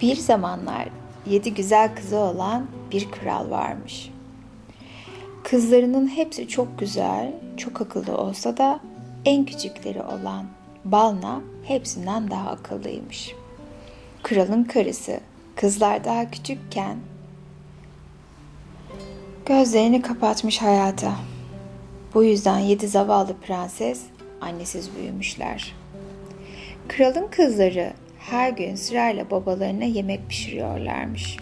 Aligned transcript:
Bir 0.00 0.16
zamanlar 0.16 0.88
yedi 1.26 1.54
güzel 1.54 1.94
kızı 1.94 2.16
olan 2.16 2.66
bir 2.92 3.10
kral 3.10 3.50
varmış. 3.50 4.10
Kızlarının 5.44 6.08
hepsi 6.08 6.48
çok 6.48 6.78
güzel, 6.78 7.32
çok 7.56 7.80
akıllı 7.80 8.16
olsa 8.16 8.56
da 8.56 8.80
en 9.24 9.44
küçükleri 9.44 10.02
olan 10.02 10.46
Balna 10.84 11.40
hepsinden 11.64 12.30
daha 12.30 12.50
akıllıymış. 12.50 13.34
Kralın 14.22 14.64
karısı 14.64 15.20
kızlar 15.56 16.04
daha 16.04 16.30
küçükken 16.30 16.96
gözlerini 19.46 20.02
kapatmış 20.02 20.62
hayata. 20.62 21.12
Bu 22.14 22.24
yüzden 22.24 22.58
yedi 22.58 22.88
zavallı 22.88 23.36
prenses 23.36 24.02
annesiz 24.40 24.96
büyümüşler. 24.96 25.74
Kralın 26.88 27.28
kızları 27.30 27.92
her 28.30 28.50
gün 28.50 28.74
sırayla 28.74 29.30
babalarına 29.30 29.84
yemek 29.84 30.28
pişiriyorlarmış. 30.28 31.36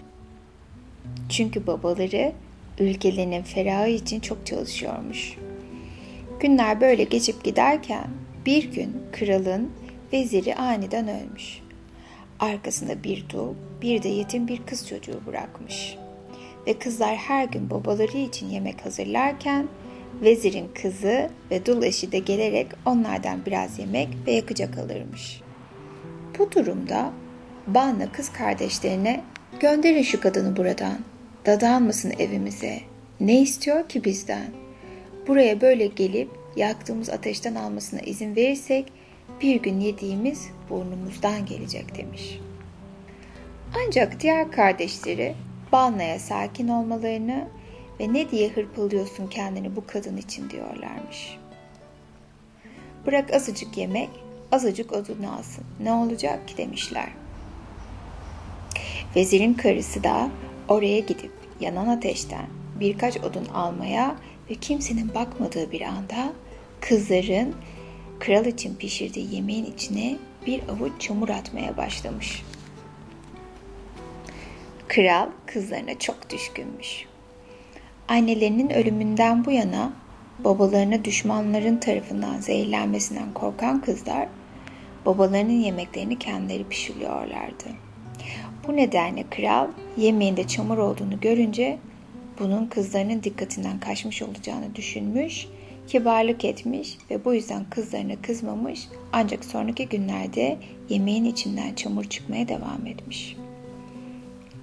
Çünkü 1.29 1.67
babaları 1.67 2.33
ülkelerinin 2.79 3.43
ferahı 3.43 3.89
için 3.89 4.21
çok 4.21 4.47
çalışıyormuş. 4.47 5.37
Günler 6.41 6.81
böyle 6.81 7.05
geçip 7.05 7.45
giderken 7.45 8.11
bir 8.47 8.73
gün 8.73 8.97
kralın 9.13 9.71
veziri 10.13 10.55
aniden 10.55 11.09
ölmüş. 11.09 11.61
Arkasında 12.41 13.05
bir 13.05 13.29
dul, 13.29 13.55
bir 13.83 14.03
de 14.03 14.09
yetim 14.09 14.49
bir 14.49 14.63
kız 14.67 14.89
çocuğu 14.89 15.21
bırakmış. 15.27 15.97
Ve 16.67 16.79
kızlar 16.79 17.17
her 17.17 17.45
gün 17.45 17.71
babaları 17.71 18.17
için 18.17 18.49
yemek 18.49 18.87
hazırlarken 18.87 19.69
vezirin 20.23 20.69
kızı 20.75 21.31
ve 21.51 21.67
dul 21.67 21.83
eşi 21.83 22.13
de 22.13 22.19
gelerek 22.19 22.67
onlardan 22.87 23.47
biraz 23.47 23.79
yemek 23.79 24.09
ve 24.27 24.33
yakacak 24.33 24.79
alırmış. 24.79 25.48
Bu 26.39 26.53
durumda 26.53 27.13
Banla 27.67 28.13
kız 28.13 28.33
kardeşlerine 28.33 29.25
gönderin 29.61 30.03
şu 30.03 30.21
kadını 30.21 30.57
buradan. 30.57 30.99
Dadanmasın 31.47 32.13
evimize. 32.19 32.81
Ne 33.21 33.41
istiyor 33.41 33.89
ki 33.89 34.05
bizden? 34.05 34.47
Buraya 35.27 35.61
böyle 35.61 35.87
gelip 35.87 36.31
yaktığımız 36.57 37.11
ateşten 37.11 37.55
almasına 37.55 38.01
izin 38.01 38.37
verirsek 38.37 38.93
bir 39.41 39.63
gün 39.63 39.81
yediğimiz 39.81 40.49
burnumuzdan 40.71 41.47
gelecek 41.47 41.97
demiş. 41.97 42.41
Ancak 43.87 44.21
diğer 44.21 44.51
kardeşleri 44.51 45.35
Balna'ya 45.73 46.19
sakin 46.19 46.69
olmalarını 46.69 47.49
ve 48.01 48.13
ne 48.13 48.31
diye 48.31 48.49
hırpalıyorsun 48.49 49.27
kendini 49.27 49.77
bu 49.77 49.87
kadın 49.87 50.17
için 50.17 50.51
diyorlarmış. 50.51 51.39
Bırak 53.07 53.35
azıcık 53.35 53.79
yemek, 53.79 54.11
azıcık 54.53 54.93
odunu 54.93 55.33
alsın. 55.39 55.65
Ne 55.81 55.93
olacak 55.93 56.49
ki 56.49 56.57
demişler. 56.57 57.09
Vezirin 59.17 59.55
karısı 59.55 60.05
da 60.05 60.31
oraya 60.69 60.99
gidip 60.99 61.33
yanan 61.61 61.89
ateşten 61.89 62.47
birkaç 62.81 63.17
odun 63.17 63.45
almaya 63.55 64.17
ve 64.51 64.55
kimsenin 64.55 65.15
bakmadığı 65.15 65.73
bir 65.73 65.81
anda 65.81 66.33
kızların 66.81 67.55
kral 68.19 68.47
için 68.47 68.75
pişirdiği 68.75 69.35
yemeğin 69.35 69.65
içine 69.65 70.17
bir 70.47 70.63
avuç 70.69 70.93
çamur 70.99 71.29
atmaya 71.29 71.77
başlamış. 71.77 72.43
Kral 74.89 75.29
kızlarına 75.47 75.99
çok 75.99 76.31
düşkünmüş. 76.31 77.05
Annelerinin 78.09 78.71
ölümünden 78.71 79.45
bu 79.45 79.51
yana 79.51 79.93
babalarına 80.39 81.05
düşmanların 81.05 81.77
tarafından 81.77 82.41
zehirlenmesinden 82.41 83.35
korkan 83.35 83.81
kızlar 83.81 84.29
babalarının 85.09 85.61
yemeklerini 85.61 86.19
kendileri 86.19 86.65
pişiriyorlardı. 86.65 87.65
Bu 88.67 88.77
nedenle 88.77 89.25
kral 89.31 89.69
yemeğinde 89.97 90.47
çamur 90.47 90.79
olduğunu 90.79 91.21
görünce 91.21 91.79
bunun 92.39 92.67
kızlarının 92.67 93.23
dikkatinden 93.23 93.81
kaçmış 93.81 94.23
olacağını 94.23 94.75
düşünmüş, 94.75 95.47
kibarlık 95.87 96.45
etmiş 96.45 96.99
ve 97.11 97.25
bu 97.25 97.35
yüzden 97.35 97.65
kızlarına 97.71 98.23
kızmamış 98.23 98.89
ancak 99.13 99.45
sonraki 99.45 99.89
günlerde 99.89 100.59
yemeğin 100.89 101.25
içinden 101.25 101.75
çamur 101.75 102.05
çıkmaya 102.05 102.49
devam 102.49 102.87
etmiş. 102.87 103.37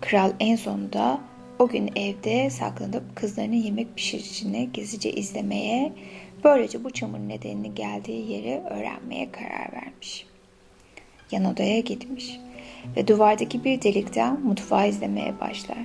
Kral 0.01 0.31
en 0.39 0.55
sonunda 0.55 1.21
o 1.59 1.67
gün 1.67 1.91
evde 1.95 2.49
saklanıp 2.49 3.15
kızlarının 3.15 3.55
yemek 3.55 3.95
pişirişini 3.95 4.69
gizlice 4.73 5.11
izlemeye, 5.11 5.93
böylece 6.43 6.83
bu 6.83 6.89
çamur 6.89 7.19
nedenini 7.19 7.75
geldiği 7.75 8.31
yeri 8.31 8.61
öğrenmeye 8.69 9.31
karar 9.31 9.73
vermiş. 9.73 10.34
Yan 11.31 11.45
odaya 11.45 11.79
gitmiş 11.79 12.39
ve 12.95 13.07
duvardaki 13.07 13.63
bir 13.63 13.81
delikten 13.81 14.41
mutfağı 14.41 14.87
izlemeye 14.89 15.39
başlar. 15.39 15.77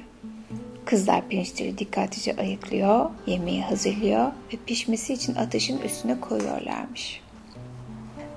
Kızlar 0.84 1.28
pirinçleri 1.28 1.78
dikkatlice 1.78 2.36
ayıklıyor, 2.36 3.10
yemeği 3.26 3.62
hazırlıyor 3.62 4.26
ve 4.26 4.56
pişmesi 4.66 5.12
için 5.12 5.34
ateşin 5.34 5.78
üstüne 5.78 6.20
koyuyorlarmış. 6.20 7.20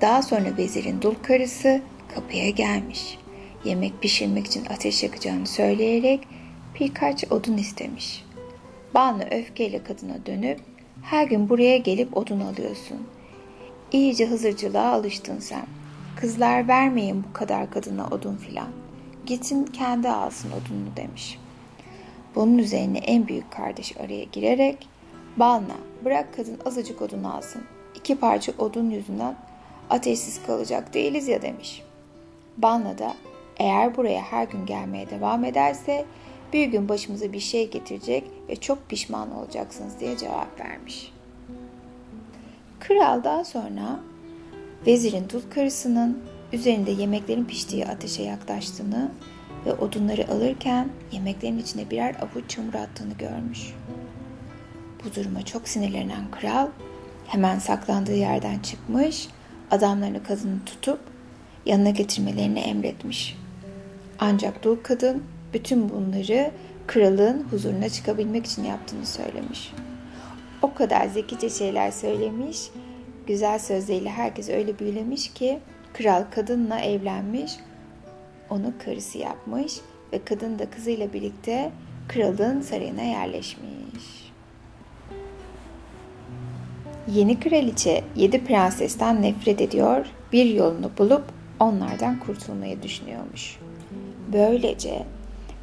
Daha 0.01 0.21
sonra 0.21 0.57
vezirin 0.57 1.01
dul 1.01 1.15
karısı 1.23 1.81
kapıya 2.15 2.49
gelmiş. 2.49 3.17
Yemek 3.65 4.01
pişirmek 4.01 4.47
için 4.47 4.65
ateş 4.65 5.03
yakacağını 5.03 5.47
söyleyerek 5.47 6.19
birkaç 6.79 7.31
odun 7.31 7.57
istemiş. 7.57 8.23
Banu 8.93 9.23
öfkeyle 9.31 9.83
kadına 9.83 10.25
dönüp 10.25 10.59
her 11.03 11.27
gün 11.27 11.49
buraya 11.49 11.77
gelip 11.77 12.17
odun 12.17 12.39
alıyorsun. 12.39 13.07
İyice 13.91 14.25
hazırcılığa 14.25 14.91
alıştın 14.91 15.39
sen. 15.39 15.65
Kızlar 16.15 16.67
vermeyin 16.67 17.23
bu 17.29 17.33
kadar 17.33 17.71
kadına 17.71 18.07
odun 18.07 18.35
filan. 18.35 18.67
Gitsin 19.25 19.65
kendi 19.65 20.09
alsın 20.09 20.49
odununu 20.51 20.95
demiş. 20.95 21.39
Bunun 22.35 22.57
üzerine 22.57 22.97
en 22.97 23.27
büyük 23.27 23.51
kardeş 23.51 23.97
araya 23.97 24.23
girerek 24.23 24.87
Balna 25.37 25.75
bırak 26.05 26.35
kadın 26.35 26.59
azıcık 26.65 27.01
odun 27.01 27.23
alsın. 27.23 27.63
İki 27.95 28.19
parça 28.19 28.51
odun 28.57 28.89
yüzünden 28.89 29.35
ateşsiz 29.89 30.45
kalacak 30.45 30.93
değiliz 30.93 31.27
ya 31.27 31.41
demiş. 31.41 31.81
Balna 32.57 32.97
da 32.97 33.13
eğer 33.57 33.97
buraya 33.97 34.21
her 34.21 34.47
gün 34.47 34.65
gelmeye 34.65 35.09
devam 35.09 35.45
ederse 35.45 36.05
bir 36.53 36.67
gün 36.67 36.89
başımıza 36.89 37.33
bir 37.33 37.39
şey 37.39 37.69
getirecek 37.69 38.23
ve 38.49 38.55
çok 38.55 38.89
pişman 38.89 39.35
olacaksınız 39.35 39.99
diye 39.99 40.17
cevap 40.17 40.59
vermiş. 40.59 41.13
Kral 42.79 43.23
daha 43.23 43.43
sonra 43.43 43.99
vezirin 44.87 45.29
dul 45.29 45.41
karısının 45.49 46.23
üzerinde 46.53 46.91
yemeklerin 46.91 47.45
piştiği 47.45 47.87
ateşe 47.87 48.23
yaklaştığını 48.23 49.11
ve 49.65 49.73
odunları 49.73 50.31
alırken 50.31 50.89
yemeklerin 51.11 51.57
içine 51.57 51.89
birer 51.89 52.15
avuç 52.15 52.49
çamur 52.49 52.73
attığını 52.73 53.13
görmüş. 53.13 53.73
Bu 55.03 55.15
duruma 55.15 55.45
çok 55.45 55.67
sinirlenen 55.67 56.31
kral 56.31 56.67
hemen 57.27 57.59
saklandığı 57.59 58.15
yerden 58.15 58.59
çıkmış, 58.59 59.27
adamlarını 59.71 60.23
kadını 60.23 60.65
tutup 60.65 60.99
yanına 61.65 61.89
getirmelerini 61.89 62.59
emretmiş. 62.59 63.37
Ancak 64.19 64.63
dul 64.63 64.77
kadın 64.83 65.23
bütün 65.53 65.89
bunları 65.89 66.51
kralın 66.87 67.47
huzuruna 67.51 67.89
çıkabilmek 67.89 68.45
için 68.45 68.63
yaptığını 68.63 69.05
söylemiş. 69.05 69.73
O 70.61 70.73
kadar 70.73 71.07
zekice 71.07 71.49
şeyler 71.49 71.91
söylemiş, 71.91 72.59
güzel 73.27 73.59
sözleriyle 73.59 74.09
herkes 74.09 74.49
öyle 74.49 74.79
büyülemiş 74.79 75.33
ki 75.33 75.59
kral 75.93 76.23
kadınla 76.31 76.79
evlenmiş, 76.79 77.51
onu 78.49 78.73
karısı 78.85 79.17
yapmış 79.17 79.73
ve 80.13 80.25
kadın 80.25 80.59
da 80.59 80.69
kızıyla 80.69 81.13
birlikte 81.13 81.71
kralın 82.07 82.61
sarayına 82.61 83.01
yerleşmiş. 83.01 84.33
Yeni 87.07 87.39
kraliçe 87.39 88.03
yedi 88.15 88.43
prensesten 88.43 89.21
nefret 89.21 89.61
ediyor, 89.61 90.05
bir 90.31 90.45
yolunu 90.45 90.91
bulup 90.97 91.23
onlardan 91.59 92.19
kurtulmayı 92.19 92.83
düşünüyormuş. 92.83 93.59
Böylece 94.33 95.05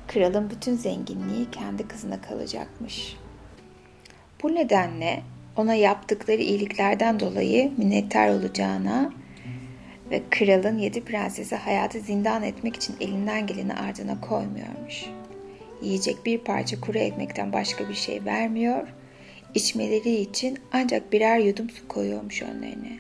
kralın 0.09 0.51
bütün 0.51 0.77
zenginliği 0.77 1.51
kendi 1.53 1.89
kızına 1.89 2.21
kalacakmış. 2.21 3.17
Bu 4.43 4.55
nedenle 4.55 5.23
ona 5.57 5.75
yaptıkları 5.75 6.43
iyiliklerden 6.43 7.21
dolayı 7.21 7.73
minnettar 7.77 8.29
olacağına 8.29 9.13
ve 10.11 10.23
kralın 10.31 10.79
yedi 10.79 11.05
prensesi 11.05 11.57
hayatı 11.57 12.01
zindan 12.01 12.43
etmek 12.43 12.77
için 12.77 12.97
elinden 13.01 13.47
geleni 13.47 13.75
ardına 13.75 14.21
koymuyormuş. 14.21 15.05
Yiyecek 15.83 16.27
bir 16.27 16.39
parça 16.39 16.81
kuru 16.81 16.99
ekmekten 16.99 17.53
başka 17.53 17.89
bir 17.89 17.95
şey 17.95 18.25
vermiyor, 18.25 18.89
içmeleri 19.55 20.15
için 20.15 20.59
ancak 20.73 21.13
birer 21.13 21.39
yudum 21.39 21.71
su 21.71 21.89
koyuyormuş 21.89 22.43
önlerine. 22.43 22.99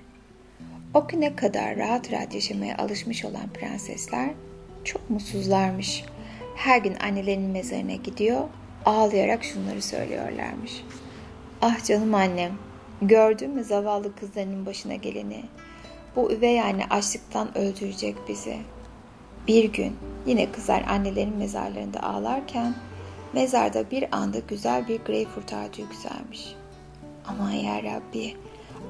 O 0.94 1.08
güne 1.08 1.37
kadar 1.37 1.76
rahat 1.76 2.12
rahat 2.12 2.35
yaşamaya 2.35 2.76
alışmış 2.76 3.25
olan 3.25 3.49
prensesler 3.55 4.31
çok 4.85 5.11
mutsuzlarmış. 5.11 6.05
Her 6.56 6.79
gün 6.79 6.94
annelerinin 6.94 7.50
mezarına 7.50 7.94
gidiyor, 7.94 8.49
ağlayarak 8.85 9.44
şunları 9.44 9.82
söylüyorlarmış. 9.82 10.85
Ah 11.62 11.84
canım 11.84 12.14
annem, 12.14 12.52
gördün 13.02 13.50
mü 13.50 13.64
zavallı 13.64 14.16
kızlarının 14.16 14.66
başına 14.66 14.94
geleni? 14.94 15.44
Bu 16.16 16.32
üvey 16.32 16.60
anne 16.60 16.84
açlıktan 16.90 17.58
öldürecek 17.58 18.16
bizi. 18.28 18.58
Bir 19.48 19.64
gün 19.64 19.96
Yine 20.26 20.52
kızlar 20.52 20.82
annelerin 20.88 21.36
mezarlarında 21.36 22.02
ağlarken 22.02 22.74
mezarda 23.32 23.90
bir 23.90 24.16
anda 24.16 24.38
güzel 24.38 24.88
bir 24.88 25.00
greyfurt 25.00 25.52
ağacı 25.52 25.82
yükselmiş. 25.82 26.54
Aman 27.26 27.50
ya 27.50 27.82
Rabbi, 27.82 28.36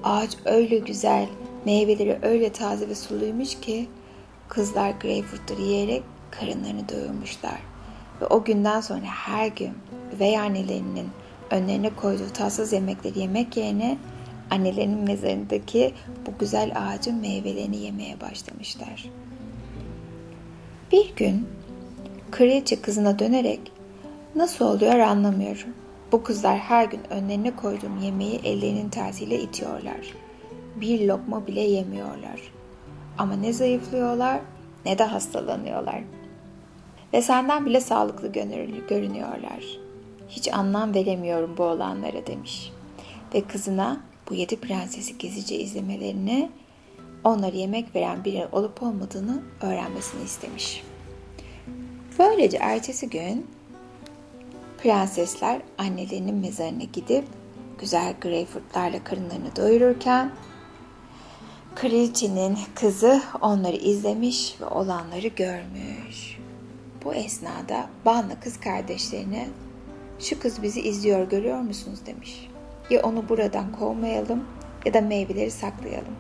ağaç 0.05 0.37
öyle 0.45 0.79
güzel, 0.79 1.27
meyveleri 1.65 2.19
öyle 2.23 2.53
taze 2.53 2.89
ve 2.89 2.95
suluymuş 2.95 3.61
ki 3.61 3.89
kızlar 4.49 4.91
greyfurtları 4.91 5.61
yiyerek 5.61 6.03
karınlarını 6.31 6.89
doyurmuşlar. 6.89 7.61
Ve 8.21 8.27
o 8.27 8.45
günden 8.45 8.81
sonra 8.81 9.07
her 9.07 9.47
gün 9.47 9.73
üvey 10.17 10.39
annelerinin 10.39 11.09
önlerine 11.51 11.91
koyduğu 11.95 12.31
tatsız 12.35 12.73
yemekleri 12.73 13.19
yemek 13.19 13.57
yerine 13.57 13.99
annelerinin 14.51 15.05
mezarındaki 15.05 15.95
bu 16.27 16.39
güzel 16.39 16.73
ağacın 16.77 17.21
meyvelerini 17.21 17.77
yemeye 17.77 18.21
başlamışlar. 18.21 19.11
Bir 20.93 21.17
gün 21.17 21.49
kraliçe 22.31 22.81
kızına 22.81 23.19
dönerek 23.19 23.61
nasıl 24.35 24.65
oluyor 24.65 24.99
anlamıyorum. 24.99 25.75
Bu 26.13 26.23
kızlar 26.23 26.59
her 26.59 26.85
gün 26.85 27.01
önlerine 27.11 27.57
koyduğum 27.57 27.99
yemeği 28.03 28.41
ellerinin 28.45 28.89
tersiyle 28.89 29.41
itiyorlar. 29.41 30.15
Bir 30.77 31.09
lokma 31.09 31.47
bile 31.47 31.61
yemiyorlar. 31.61 32.41
Ama 33.19 33.35
ne 33.35 33.53
zayıflıyorlar 33.53 34.41
ne 34.85 34.99
de 34.99 35.05
hastalanıyorlar. 35.05 36.03
Ve 37.13 37.23
senden 37.23 37.67
bile 37.67 37.81
sağlıklı 37.81 38.33
görünüyorlar. 38.89 39.80
Hiç 40.31 40.53
anlam 40.53 40.95
veremiyorum 40.95 41.57
bu 41.57 41.65
olanlara 41.65 42.27
demiş. 42.27 42.73
Ve 43.35 43.41
kızına 43.41 44.01
bu 44.31 44.35
yedi 44.35 44.57
prensesi 44.57 45.19
gezici 45.19 45.57
izlemelerini 45.57 46.51
onları 47.25 47.57
yemek 47.57 47.95
veren 47.95 48.25
biri 48.25 48.49
olup 48.53 48.83
olmadığını 48.83 49.43
öğrenmesini 49.61 50.23
istemiş. 50.23 50.85
Böylece 52.19 52.57
ertesi 52.57 53.11
gün 53.11 53.47
prensesler 54.83 55.63
annelerinin 55.79 56.35
mezarına 56.35 56.85
gidip 56.93 57.25
güzel 57.79 58.15
greyfurtlarla 58.21 59.05
karınlarını 59.05 59.57
doyururken 59.57 60.33
kraliçenin 61.75 62.59
kızı 62.75 63.23
onları 63.41 63.77
izlemiş 63.77 64.61
ve 64.61 64.67
olanları 64.67 65.29
görmüş. 65.29 66.39
Bu 67.05 67.15
esnada 67.15 67.89
Banla 68.05 68.41
kız 68.41 68.61
kardeşlerine 68.61 69.49
şu 70.21 70.41
kız 70.41 70.63
bizi 70.63 70.81
izliyor 70.81 71.29
görüyor 71.29 71.61
musunuz 71.61 71.99
demiş. 72.07 72.49
Ya 72.91 73.03
onu 73.03 73.29
buradan 73.29 73.73
kovmayalım 73.73 74.45
ya 74.85 74.95
da 74.95 75.01
meyveleri 75.01 75.51
saklayalım. 75.51 76.17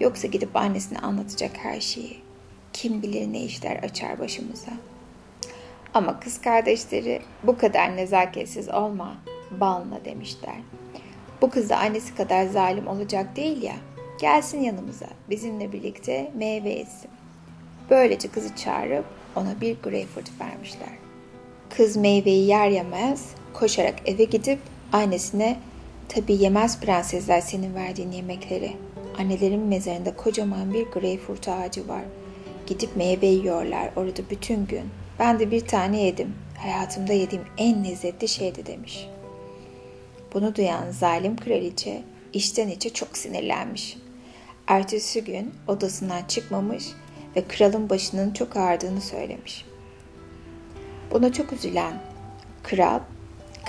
Yoksa 0.00 0.28
gidip 0.28 0.56
annesine 0.56 0.98
anlatacak 0.98 1.50
her 1.56 1.80
şeyi. 1.80 2.16
Kim 2.72 3.02
bilir 3.02 3.32
ne 3.32 3.40
işler 3.40 3.76
açar 3.76 4.18
başımıza. 4.18 4.72
Ama 5.94 6.20
kız 6.20 6.40
kardeşleri 6.40 7.22
bu 7.42 7.58
kadar 7.58 7.96
nezaketsiz 7.96 8.68
olma 8.68 9.16
balna 9.60 10.04
demişler. 10.04 10.56
Bu 11.42 11.50
kız 11.50 11.70
da 11.70 11.76
annesi 11.76 12.14
kadar 12.14 12.46
zalim 12.46 12.86
olacak 12.86 13.36
değil 13.36 13.62
ya. 13.62 13.76
Gelsin 14.20 14.60
yanımıza 14.60 15.06
bizimle 15.30 15.72
birlikte 15.72 16.32
meyve 16.34 16.70
etsin. 16.70 17.10
Böylece 17.90 18.28
kızı 18.28 18.56
çağırıp 18.56 19.04
ona 19.36 19.60
bir 19.60 19.82
greyfurt 19.82 20.40
vermişler. 20.40 21.07
Kız 21.76 21.96
meyveyi 21.96 22.46
yer 22.46 22.68
yemez 22.68 23.26
koşarak 23.54 23.94
eve 24.06 24.24
gidip 24.24 24.58
annesine 24.92 25.56
tabi 26.08 26.32
yemez 26.32 26.80
prensesler 26.80 27.40
senin 27.40 27.74
verdiğin 27.74 28.12
yemekleri. 28.12 28.72
Annelerin 29.18 29.60
mezarında 29.60 30.16
kocaman 30.16 30.74
bir 30.74 30.86
greyfurt 30.86 31.48
ağacı 31.48 31.88
var. 31.88 32.02
Gidip 32.66 32.96
meyve 32.96 33.26
yiyorlar 33.26 33.90
orada 33.96 34.30
bütün 34.30 34.66
gün. 34.66 34.84
Ben 35.18 35.38
de 35.40 35.50
bir 35.50 35.60
tane 35.60 36.02
yedim. 36.02 36.34
Hayatımda 36.58 37.12
yediğim 37.12 37.44
en 37.58 37.84
lezzetli 37.84 38.28
şeydi 38.28 38.66
demiş. 38.66 39.08
Bunu 40.34 40.54
duyan 40.54 40.90
zalim 40.90 41.36
kraliçe 41.36 42.02
içten 42.32 42.68
içe 42.68 42.90
çok 42.90 43.16
sinirlenmiş. 43.16 43.96
Ertesi 44.66 45.24
gün 45.24 45.54
odasından 45.68 46.22
çıkmamış 46.28 46.84
ve 47.36 47.44
kralın 47.48 47.90
başının 47.90 48.30
çok 48.30 48.56
ağrıdığını 48.56 49.00
söylemiş. 49.00 49.67
Buna 51.10 51.32
çok 51.32 51.52
üzülen 51.52 51.92
kral 52.62 53.00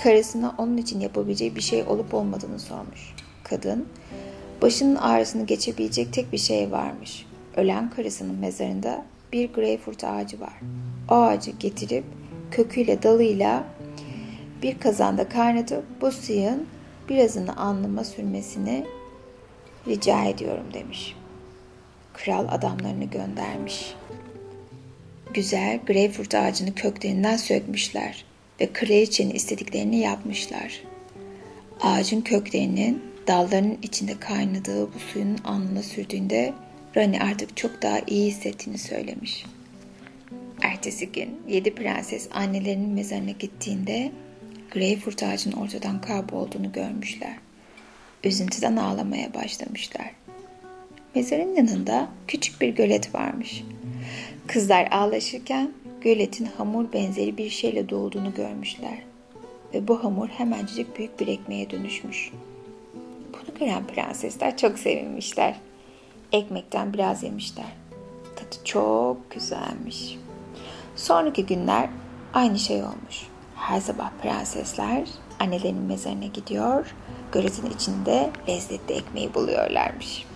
karısına 0.02 0.54
onun 0.58 0.76
için 0.76 1.00
yapabileceği 1.00 1.56
bir 1.56 1.60
şey 1.60 1.82
olup 1.82 2.14
olmadığını 2.14 2.58
sormuş. 2.58 3.14
Kadın, 3.44 3.88
başının 4.62 4.96
ağrısını 4.96 5.46
geçebilecek 5.46 6.12
tek 6.12 6.32
bir 6.32 6.38
şey 6.38 6.72
varmış. 6.72 7.26
Ölen 7.56 7.90
karısının 7.90 8.34
mezarında 8.34 9.04
bir 9.32 9.52
greyfurt 9.52 10.04
ağacı 10.04 10.40
var. 10.40 10.60
O 11.10 11.14
ağacı 11.14 11.50
getirip 11.50 12.04
köküyle 12.50 13.02
dalıyla 13.02 13.64
bir 14.62 14.78
kazanda 14.78 15.28
kaynatıp 15.28 15.84
bu 16.00 16.12
suyun 16.12 16.66
birazını 17.08 17.56
alnıma 17.56 18.04
sürmesini 18.04 18.86
rica 19.86 20.24
ediyorum 20.24 20.64
demiş. 20.74 21.16
Kral 22.12 22.46
adamlarını 22.50 23.04
göndermiş. 23.04 23.94
Güzel 25.34 25.80
greyfurt 25.86 26.34
ağacını 26.34 26.74
köklerinden 26.74 27.36
sökmüşler 27.36 28.24
ve 28.60 28.72
kraliçenin 28.72 29.34
istediklerini 29.34 29.98
yapmışlar. 29.98 30.82
Ağacın 31.80 32.20
köklerinin 32.20 33.02
dallarının 33.26 33.78
içinde 33.82 34.20
kaynadığı 34.20 34.94
bu 34.94 34.98
suyun 34.98 35.38
alnına 35.44 35.82
sürdüğünde 35.82 36.52
Rani 36.96 37.20
artık 37.20 37.56
çok 37.56 37.82
daha 37.82 37.98
iyi 38.06 38.30
hissettiğini 38.30 38.78
söylemiş. 38.78 39.44
Ertesi 40.62 41.12
gün 41.12 41.40
yedi 41.48 41.74
prenses 41.74 42.28
annelerinin 42.32 42.90
mezarına 42.90 43.30
gittiğinde 43.30 44.12
greyfurt 44.70 45.22
ağacının 45.22 45.56
ortadan 45.56 46.00
kaybolduğunu 46.00 46.72
görmüşler. 46.72 47.36
Üzüntüden 48.24 48.76
ağlamaya 48.76 49.34
başlamışlar. 49.34 50.10
Mezarın 51.14 51.56
yanında 51.56 52.08
küçük 52.28 52.60
bir 52.60 52.68
gölet 52.68 53.14
varmış. 53.14 53.64
Kızlar 54.52 54.88
ağlaşırken 54.90 55.72
göletin 56.00 56.44
hamur 56.44 56.92
benzeri 56.92 57.38
bir 57.38 57.50
şeyle 57.50 57.88
dolduğunu 57.88 58.34
görmüşler. 58.34 58.98
Ve 59.74 59.88
bu 59.88 60.04
hamur 60.04 60.28
hemencik 60.28 60.98
büyük 60.98 61.20
bir 61.20 61.28
ekmeğe 61.28 61.70
dönüşmüş. 61.70 62.32
Bunu 63.32 63.58
gören 63.58 63.86
prensesler 63.86 64.56
çok 64.56 64.78
sevinmişler. 64.78 65.56
Ekmekten 66.32 66.92
biraz 66.92 67.22
yemişler. 67.22 67.72
Tadı 68.36 68.64
çok 68.64 69.30
güzelmiş. 69.30 70.18
Sonraki 70.96 71.46
günler 71.46 71.88
aynı 72.34 72.58
şey 72.58 72.82
olmuş. 72.82 73.26
Her 73.56 73.80
sabah 73.80 74.10
prensesler 74.22 75.08
annelerinin 75.40 75.82
mezarına 75.82 76.26
gidiyor, 76.26 76.94
göletin 77.32 77.70
içinde 77.70 78.30
lezzetli 78.48 78.94
ekmeği 78.94 79.34
buluyorlarmış. 79.34 80.26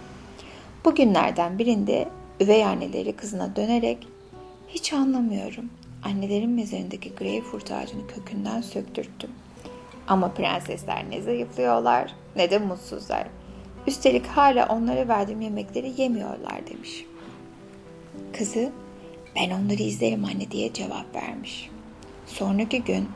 Bu 0.84 0.94
günlerden 0.94 1.58
birinde 1.58 2.08
üvey 2.40 2.64
anneleri 2.64 3.12
kızına 3.12 3.56
dönerek 3.56 4.08
hiç 4.68 4.92
anlamıyorum. 4.92 5.70
Annelerin 6.02 6.50
mezarındaki 6.50 7.14
greyfurt 7.14 7.72
ağacını 7.72 8.06
kökünden 8.06 8.60
söktürttüm. 8.60 9.30
Ama 10.08 10.34
prensesler 10.34 11.10
ne 11.10 11.22
zayıflıyorlar 11.22 12.14
ne 12.36 12.50
de 12.50 12.58
mutsuzlar. 12.58 13.26
Üstelik 13.86 14.26
hala 14.26 14.66
onlara 14.66 15.08
verdiğim 15.08 15.40
yemekleri 15.40 16.00
yemiyorlar 16.02 16.66
demiş. 16.66 17.04
Kızı 18.32 18.72
ben 19.36 19.50
onları 19.50 19.82
izlerim 19.82 20.24
anne 20.24 20.50
diye 20.50 20.72
cevap 20.72 21.14
vermiş. 21.14 21.70
Sonraki 22.26 22.82
gün 22.82 23.08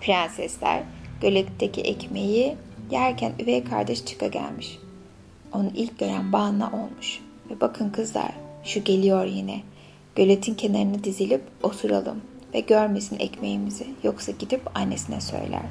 prensesler 0.00 0.82
göletteki 1.20 1.80
ekmeği 1.80 2.56
yerken 2.90 3.32
üvey 3.38 3.64
kardeş 3.64 4.04
çıka 4.04 4.26
gelmiş. 4.26 4.78
Onu 5.52 5.70
ilk 5.74 5.98
gören 5.98 6.32
Bana 6.32 6.66
olmuş. 6.66 7.20
Ve 7.50 7.60
bakın 7.60 7.90
kızlar 7.90 8.32
şu 8.64 8.84
geliyor 8.84 9.24
yine. 9.24 9.60
Göletin 10.14 10.54
kenarına 10.54 11.04
dizilip 11.04 11.42
oturalım 11.62 12.20
ve 12.54 12.60
görmesin 12.60 13.18
ekmeğimizi. 13.18 13.86
Yoksa 14.02 14.32
gidip 14.32 14.76
annesine 14.76 15.20
söyler. 15.20 15.62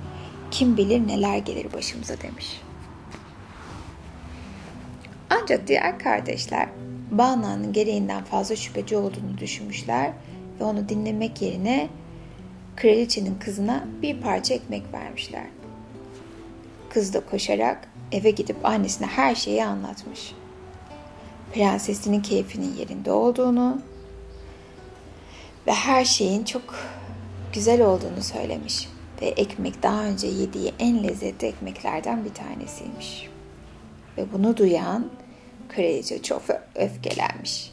Kim 0.52 0.78
bilir 0.78 1.08
neler 1.08 1.38
gelir 1.38 1.74
başımıza 1.74 2.22
demiş. 2.22 2.62
Ancak 5.30 5.68
diğer 5.68 6.00
kardeşler 6.00 6.70
Bana'nın 7.12 7.74
gereğinden 7.74 8.24
fazla 8.24 8.56
şüpheci 8.56 8.98
olduğunu 8.98 9.38
düşünmüşler 9.38 10.14
ve 10.60 10.64
onu 10.64 10.90
dinlemek 10.90 11.42
yerine 11.42 11.90
kraliçenin 12.76 13.36
kızına 13.40 13.88
bir 14.02 14.22
parça 14.22 14.54
ekmek 14.54 14.94
vermişler. 14.94 15.46
Kız 16.90 17.14
da 17.14 17.26
koşarak 17.26 17.88
eve 18.12 18.32
gidip 18.32 18.66
annesine 18.66 19.08
her 19.08 19.36
şeyi 19.36 19.66
anlatmış. 19.66 20.34
Prensesinin 21.54 22.22
keyfinin 22.22 22.76
yerinde 22.76 23.12
olduğunu 23.12 23.82
ve 25.68 25.72
her 25.72 26.06
şeyin 26.06 26.44
çok 26.44 26.76
güzel 27.54 27.82
olduğunu 27.82 28.22
söylemiş 28.22 28.90
ve 29.22 29.26
ekmek 29.26 29.84
daha 29.84 30.04
önce 30.04 30.28
yediği 30.28 30.74
en 30.80 31.04
lezzetli 31.04 31.48
ekmeklerden 31.48 32.26
bir 32.26 32.34
tanesiymiş. 32.34 33.30
Ve 34.18 34.34
bunu 34.34 34.58
duyan 34.58 35.10
kraliçe 35.70 36.22
çok 36.22 36.42
öfkelenmiş 36.76 37.72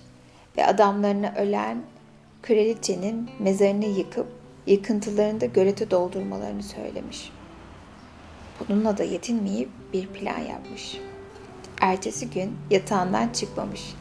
ve 0.57 0.67
adamlarına 0.67 1.35
ölen 1.37 1.83
kraliçenin 2.43 3.31
mezarını 3.39 3.87
yıkıp 3.87 4.27
yıkıntılarını 4.67 5.41
da 5.41 5.47
gölete 5.47 5.91
doldurmalarını 5.91 6.63
söylemiş. 6.63 7.33
Bununla 8.61 8.99
da 8.99 9.05
yetinmeyip 9.05 9.69
bir 9.93 10.07
plan 10.07 10.39
yapmış. 10.39 11.01
Ertesi 11.81 12.31
gün 12.31 12.57
yatağından 12.71 13.29
çıkmamış. 13.29 13.95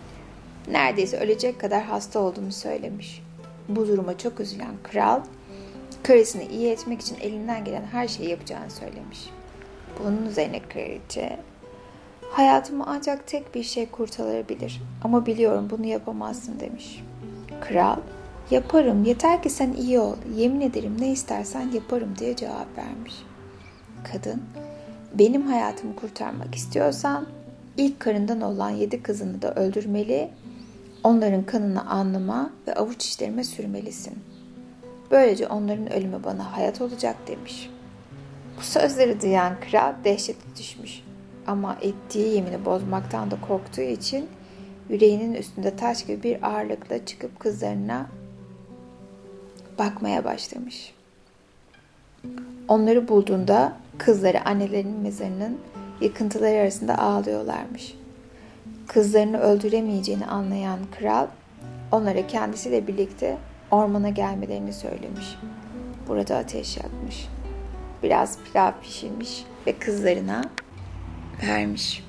Neredeyse 0.71 1.17
ölecek 1.17 1.59
kadar 1.59 1.83
hasta 1.83 2.19
olduğunu 2.19 2.51
söylemiş. 2.51 3.23
Bu 3.69 3.87
duruma 3.87 4.17
çok 4.17 4.39
üzülen 4.39 4.75
kral, 4.83 5.21
karısını 6.03 6.43
iyi 6.43 6.71
etmek 6.71 7.01
için 7.01 7.17
elinden 7.21 7.65
gelen 7.65 7.85
her 7.91 8.07
şeyi 8.07 8.29
yapacağını 8.29 8.69
söylemiş. 8.71 9.29
Bunun 9.99 10.25
üzerine 10.25 10.59
kraliçe, 10.59 11.39
hayatımı 12.31 12.83
ancak 12.87 13.27
tek 13.27 13.55
bir 13.55 13.63
şey 13.63 13.85
kurtarabilir 13.89 14.81
ama 15.03 15.25
biliyorum 15.25 15.67
bunu 15.69 15.85
yapamazsın 15.85 16.59
demiş. 16.59 17.03
Kral, 17.61 17.97
yaparım 18.51 19.03
yeter 19.03 19.43
ki 19.43 19.49
sen 19.49 19.73
iyi 19.73 19.99
ol, 19.99 20.15
yemin 20.35 20.61
ederim 20.61 20.97
ne 20.99 21.11
istersen 21.11 21.71
yaparım 21.71 22.13
diye 22.19 22.35
cevap 22.35 22.77
vermiş. 22.77 23.13
Kadın, 24.11 24.43
benim 25.13 25.41
hayatımı 25.41 25.95
kurtarmak 25.95 26.55
istiyorsan 26.55 27.36
ilk 27.77 27.99
karından 27.99 28.41
olan 28.41 28.69
yedi 28.69 29.03
kızını 29.03 29.41
da 29.41 29.53
öldürmeli, 29.55 30.29
onların 31.03 31.43
kanını 31.43 31.89
anlama 31.89 32.49
ve 32.67 32.75
avuç 32.75 33.05
içlerime 33.05 33.43
sürmelisin. 33.43 34.13
Böylece 35.11 35.47
onların 35.47 35.93
ölümü 35.93 36.23
bana 36.23 36.57
hayat 36.57 36.81
olacak 36.81 37.15
demiş. 37.27 37.69
Bu 38.57 38.61
sözleri 38.61 39.21
duyan 39.21 39.59
kral 39.59 39.93
dehşete 40.03 40.39
düşmüş. 40.57 41.01
Ama 41.47 41.77
ettiği 41.81 42.35
yemini 42.35 42.65
bozmaktan 42.65 43.31
da 43.31 43.41
korktuğu 43.47 43.81
için 43.81 44.27
yüreğinin 44.89 45.33
üstünde 45.33 45.75
taş 45.75 46.05
gibi 46.05 46.23
bir 46.23 46.47
ağırlıkla 46.47 47.05
çıkıp 47.05 47.39
kızlarına 47.39 48.07
bakmaya 49.79 50.23
başlamış. 50.23 50.93
Onları 52.67 53.07
bulduğunda 53.07 53.77
kızları 53.97 54.45
annelerinin 54.45 54.99
mezarının 54.99 55.57
yıkıntıları 56.01 56.57
arasında 56.61 56.97
ağlıyorlarmış. 56.97 57.95
Kızlarını 58.87 59.39
öldüremeyeceğini 59.39 60.25
anlayan 60.25 60.79
kral 60.99 61.27
onlara 61.91 62.27
kendisiyle 62.27 62.87
birlikte 62.87 63.37
ormana 63.71 64.09
gelmelerini 64.09 64.73
söylemiş. 64.73 65.35
Burada 66.07 66.35
ateş 66.37 66.77
yakmış. 66.77 67.27
Biraz 68.03 68.37
pilav 68.39 68.71
pişirmiş 68.81 69.45
ve 69.67 69.79
kızlarına 69.79 70.43
vermiş. 71.43 72.03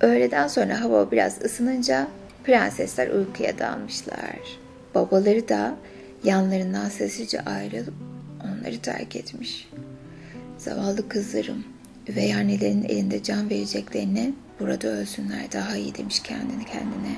Öğleden 0.00 0.48
sonra 0.48 0.80
hava 0.80 1.10
biraz 1.10 1.42
ısınınca 1.42 2.08
prensesler 2.44 3.08
uykuya 3.08 3.58
dalmışlar. 3.58 4.58
Babaları 4.94 5.48
da 5.48 5.74
yanlarından 6.24 6.88
sessizce 6.88 7.40
ayrılıp 7.40 7.94
onları 8.44 8.78
terk 8.78 9.16
etmiş. 9.16 9.68
Zavallı 10.58 11.08
kızlarım, 11.08 11.64
üvey 12.08 12.34
annelerin 12.34 12.84
elinde 12.84 13.22
can 13.22 13.50
vereceklerine 13.50 14.32
burada 14.60 14.88
ölsünler 14.88 15.52
daha 15.52 15.76
iyi 15.76 15.94
demiş 15.94 16.20
kendini 16.20 16.64
kendine. 16.64 17.16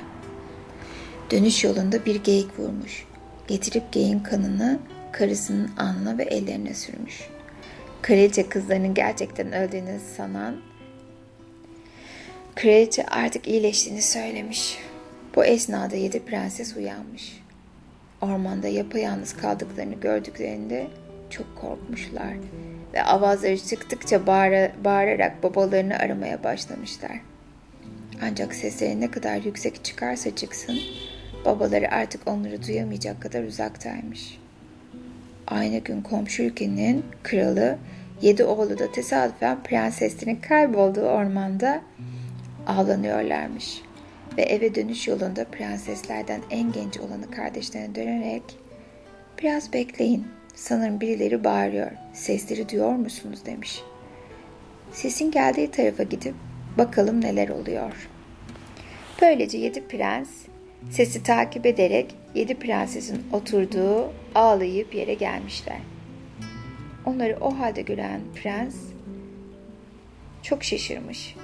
Dönüş 1.30 1.64
yolunda 1.64 2.04
bir 2.04 2.14
geyik 2.24 2.58
vurmuş. 2.58 3.04
Getirip 3.48 3.92
geyin 3.92 4.20
kanını 4.20 4.78
karısının 5.12 5.70
alnına 5.78 6.18
ve 6.18 6.22
ellerine 6.22 6.74
sürmüş. 6.74 7.20
Kraliçe 8.02 8.48
kızlarının 8.48 8.94
gerçekten 8.94 9.52
öldüğünü 9.52 10.00
sanan 10.16 10.56
Kraliçe 12.54 13.06
artık 13.06 13.48
iyileştiğini 13.48 14.02
söylemiş. 14.02 14.78
Bu 15.34 15.44
esnada 15.44 15.96
yedi 15.96 16.24
prenses 16.24 16.76
uyanmış. 16.76 17.42
Ormanda 18.20 18.68
yapayalnız 18.68 19.36
kaldıklarını 19.36 19.94
gördüklerinde 19.94 20.86
çok 21.30 21.56
korkmuşlar 21.56 22.34
ve 22.94 23.02
avazları 23.02 23.58
çıktıkça 23.58 24.26
bağıra, 24.26 24.72
bağırarak 24.84 25.42
babalarını 25.42 25.96
aramaya 25.96 26.44
başlamışlar. 26.44 27.20
Ancak 28.22 28.54
sesleri 28.54 29.00
ne 29.00 29.10
kadar 29.10 29.36
yüksek 29.36 29.84
çıkarsa 29.84 30.36
çıksın, 30.36 30.78
babaları 31.44 31.90
artık 31.90 32.28
onları 32.28 32.62
duyamayacak 32.66 33.22
kadar 33.22 33.42
uzaktaymış. 33.42 34.38
Aynı 35.46 35.78
gün 35.78 36.02
komşu 36.02 36.42
ülkenin 36.42 37.04
kralı 37.22 37.78
yedi 38.22 38.44
oğlu 38.44 38.78
da 38.78 38.92
tesadüfen 38.92 39.62
prensesinin 39.62 40.36
kaybolduğu 40.36 41.06
ormanda 41.06 41.82
ağlanıyorlarmış. 42.66 43.82
Ve 44.38 44.42
eve 44.42 44.74
dönüş 44.74 45.08
yolunda 45.08 45.44
prenseslerden 45.44 46.40
en 46.50 46.72
genç 46.72 46.98
olanı 46.98 47.30
kardeşlerine 47.30 47.94
dönerek 47.94 48.42
''Biraz 49.42 49.72
bekleyin, 49.72 50.26
sanırım 50.54 51.00
birileri 51.00 51.44
bağırıyor, 51.44 51.90
sesleri 52.12 52.68
duyuyor 52.68 52.92
musunuz?'' 52.92 53.46
demiş. 53.46 53.82
Sesin 54.92 55.30
geldiği 55.30 55.70
tarafa 55.70 56.02
gidip 56.02 56.34
bakalım 56.78 57.20
neler 57.20 57.48
oluyor. 57.48 58.08
Böylece 59.22 59.58
yedi 59.58 59.88
prens 59.88 60.28
sesi 60.90 61.22
takip 61.22 61.66
ederek 61.66 62.14
yedi 62.34 62.54
prensesin 62.54 63.22
oturduğu 63.32 64.12
ağlayıp 64.34 64.94
yere 64.94 65.14
gelmişler. 65.14 65.78
Onları 67.06 67.36
o 67.40 67.58
halde 67.58 67.82
gören 67.82 68.20
prens 68.34 68.76
çok 70.42 70.64
şaşırmış. 70.64 71.34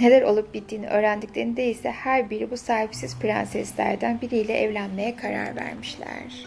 Neler 0.00 0.22
olup 0.22 0.54
bittiğini 0.54 0.88
öğrendiklerinde 0.88 1.70
ise 1.70 1.90
her 1.90 2.30
biri 2.30 2.50
bu 2.50 2.56
sahipsiz 2.56 3.18
prenseslerden 3.18 4.20
biriyle 4.20 4.58
evlenmeye 4.58 5.16
karar 5.16 5.56
vermişler. 5.56 6.46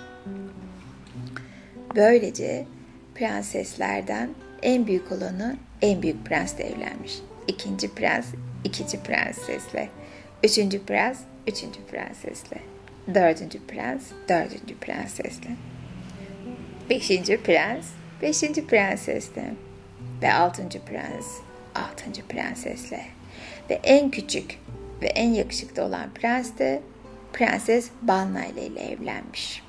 Böylece 1.98 2.66
prenseslerden 3.16 4.30
en 4.62 4.88
büyük 4.88 5.12
olanı 5.12 5.58
en 5.82 6.02
büyük 6.02 6.26
prensle 6.26 6.64
evlenmiş. 6.64 7.14
İkinci 7.48 7.96
prens 7.96 8.26
ikinci 8.64 9.04
prensesle. 9.04 9.90
Üçüncü 10.44 10.86
prens 10.86 11.20
üçüncü 11.48 11.80
prensesle. 11.92 12.58
Dördüncü 13.14 13.68
prens 13.68 14.04
dördüncü 14.30 14.78
prensesle. 14.82 15.50
Beşinci 16.90 17.44
prens 17.44 17.86
beşinci 18.22 18.68
prensesle. 18.68 19.54
Ve 20.22 20.34
altıncı 20.34 20.80
prens 20.86 21.26
altıncı 21.76 22.22
prensesle. 22.28 23.06
Ve 23.70 23.80
en 23.84 24.12
küçük 24.12 24.60
ve 25.02 25.08
en 25.08 25.30
yakışıklı 25.30 25.84
olan 25.84 26.10
prens 26.14 26.58
de 26.58 26.82
Prenses 27.34 27.90
Balnayle 28.02 28.66
ile 28.66 28.92
evlenmiş. 28.92 29.67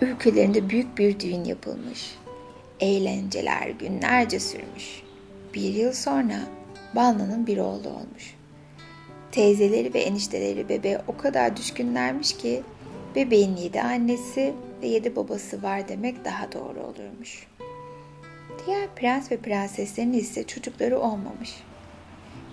Ülkelerinde 0.00 0.70
büyük 0.70 0.98
bir 0.98 1.20
düğün 1.20 1.44
yapılmış. 1.44 2.14
Eğlenceler 2.80 3.68
günlerce 3.68 4.40
sürmüş. 4.40 5.02
Bir 5.54 5.74
yıl 5.74 5.92
sonra 5.92 6.40
Balna'nın 6.94 7.46
bir 7.46 7.58
oğlu 7.58 7.88
olmuş. 7.88 8.34
Teyzeleri 9.32 9.94
ve 9.94 10.00
enişteleri 10.00 10.68
bebeğe 10.68 11.02
o 11.08 11.16
kadar 11.16 11.56
düşkünlermiş 11.56 12.36
ki 12.36 12.62
bebeğin 13.14 13.56
yedi 13.56 13.82
annesi 13.82 14.54
ve 14.82 14.86
yedi 14.86 15.16
babası 15.16 15.62
var 15.62 15.88
demek 15.88 16.24
daha 16.24 16.52
doğru 16.52 16.80
olurmuş. 16.80 17.46
Diğer 18.66 18.88
prens 18.96 19.32
ve 19.32 19.36
prenseslerin 19.36 20.12
ise 20.12 20.46
çocukları 20.46 20.98
olmamış. 20.98 21.54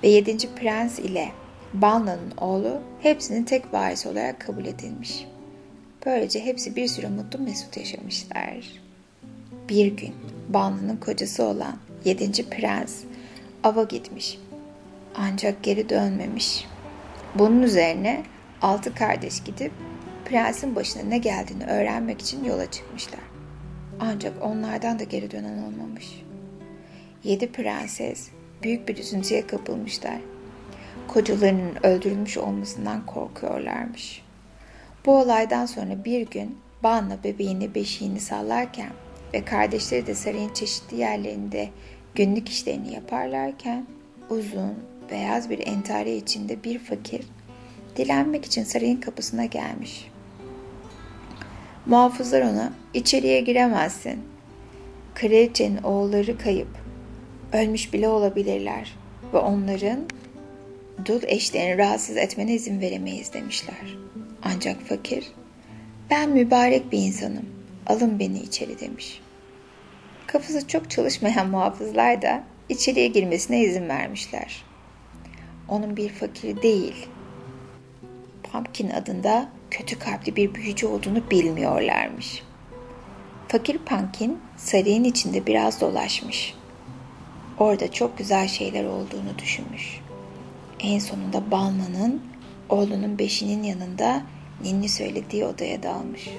Ve 0.03 0.07
yedinci 0.07 0.55
prens 0.55 0.99
ile 0.99 1.31
Balna'nın 1.73 2.31
oğlu 2.37 2.81
hepsinin 3.01 3.43
tek 3.43 3.73
varis 3.73 4.05
olarak 4.05 4.39
kabul 4.39 4.65
edilmiş. 4.65 5.25
Böylece 6.05 6.45
hepsi 6.45 6.75
bir 6.75 6.87
süre 6.87 7.07
mutlu 7.07 7.39
mesut 7.39 7.77
yaşamışlar. 7.77 8.81
Bir 9.69 9.97
gün 9.97 10.13
Balna'nın 10.49 10.97
kocası 10.97 11.43
olan 11.43 11.77
yedinci 12.05 12.49
prens 12.49 13.03
ava 13.63 13.83
gitmiş. 13.83 14.39
Ancak 15.15 15.63
geri 15.63 15.89
dönmemiş. 15.89 16.65
Bunun 17.35 17.61
üzerine 17.61 18.23
altı 18.61 18.95
kardeş 18.95 19.43
gidip 19.43 19.71
prensin 20.25 20.75
başına 20.75 21.03
ne 21.03 21.17
geldiğini 21.17 21.65
öğrenmek 21.65 22.21
için 22.21 22.43
yola 22.43 22.71
çıkmışlar. 22.71 23.21
Ancak 23.99 24.43
onlardan 24.43 24.99
da 24.99 25.03
geri 25.03 25.31
dönen 25.31 25.63
olmamış. 25.63 26.23
Yedi 27.23 27.51
prenses 27.51 28.29
büyük 28.63 28.87
bir 28.87 28.97
üzüntüye 28.97 29.47
kapılmışlar. 29.47 30.17
Kocalarının 31.07 31.75
öldürülmüş 31.83 32.37
olmasından 32.37 33.05
korkuyorlarmış. 33.05 34.24
Bu 35.05 35.17
olaydan 35.17 35.65
sonra 35.65 36.05
bir 36.05 36.27
gün 36.27 36.57
Banla 36.83 37.23
bebeğini 37.23 37.75
beşiğini 37.75 38.19
sallarken 38.19 38.89
ve 39.33 39.45
kardeşleri 39.45 40.07
de 40.07 40.15
sarayın 40.15 40.53
çeşitli 40.53 40.97
yerlerinde 40.97 41.69
günlük 42.15 42.49
işlerini 42.49 42.93
yaparlarken 42.93 43.85
uzun, 44.29 44.73
beyaz 45.11 45.49
bir 45.49 45.67
entari 45.67 46.15
içinde 46.15 46.63
bir 46.63 46.79
fakir 46.79 47.21
dilenmek 47.95 48.45
için 48.45 48.63
sarayın 48.63 48.97
kapısına 48.97 49.45
gelmiş. 49.45 50.11
Muhafızlar 51.85 52.41
ona 52.41 52.73
içeriye 52.93 53.41
giremezsin. 53.41 54.19
Kraliçenin 55.15 55.83
oğulları 55.83 56.37
kayıp. 56.37 56.77
Ölmüş 57.53 57.93
bile 57.93 58.07
olabilirler 58.07 58.95
ve 59.33 59.37
onların 59.37 59.99
dul 61.05 61.21
eşlerini 61.23 61.77
rahatsız 61.77 62.17
etmene 62.17 62.53
izin 62.53 62.81
veremeyiz 62.81 63.33
demişler. 63.33 63.97
Ancak 64.45 64.81
fakir 64.81 65.31
Ben 66.09 66.29
mübarek 66.29 66.91
bir 66.91 66.97
insanım. 66.97 67.45
Alın 67.87 68.19
beni 68.19 68.39
içeri 68.39 68.79
demiş. 68.79 69.21
Kafası 70.27 70.67
çok 70.67 70.91
çalışmayan 70.91 71.49
muhafızlar 71.49 72.21
da 72.21 72.43
içeriye 72.69 73.07
girmesine 73.07 73.59
izin 73.59 73.89
vermişler. 73.89 74.63
Onun 75.69 75.97
bir 75.97 76.09
fakir 76.09 76.61
değil, 76.61 77.07
Pumpkin 78.43 78.89
adında 78.89 79.49
kötü 79.71 79.99
kalpli 79.99 80.35
bir 80.35 80.55
büyücü 80.55 80.87
olduğunu 80.87 81.31
bilmiyorlarmış. 81.31 82.43
Fakir 83.47 83.77
Pumpkin 83.77 84.39
sarayın 84.57 85.03
içinde 85.03 85.45
biraz 85.45 85.81
dolaşmış. 85.81 86.53
Orada 87.59 87.91
çok 87.91 88.17
güzel 88.17 88.47
şeyler 88.47 88.85
olduğunu 88.85 89.39
düşünmüş. 89.39 89.99
En 90.79 90.99
sonunda 90.99 91.51
Balna'nın 91.51 92.21
oğlunun 92.69 93.19
beşinin 93.19 93.63
yanında 93.63 94.23
ninni 94.63 94.89
söylediği 94.89 95.45
odaya 95.45 95.83
dalmış. 95.83 96.29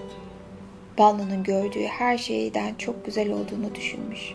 Balna'nın 0.99 1.43
gördüğü 1.45 1.85
her 1.85 2.19
şeyden 2.19 2.75
çok 2.75 3.07
güzel 3.07 3.33
olduğunu 3.33 3.75
düşünmüş. 3.75 4.35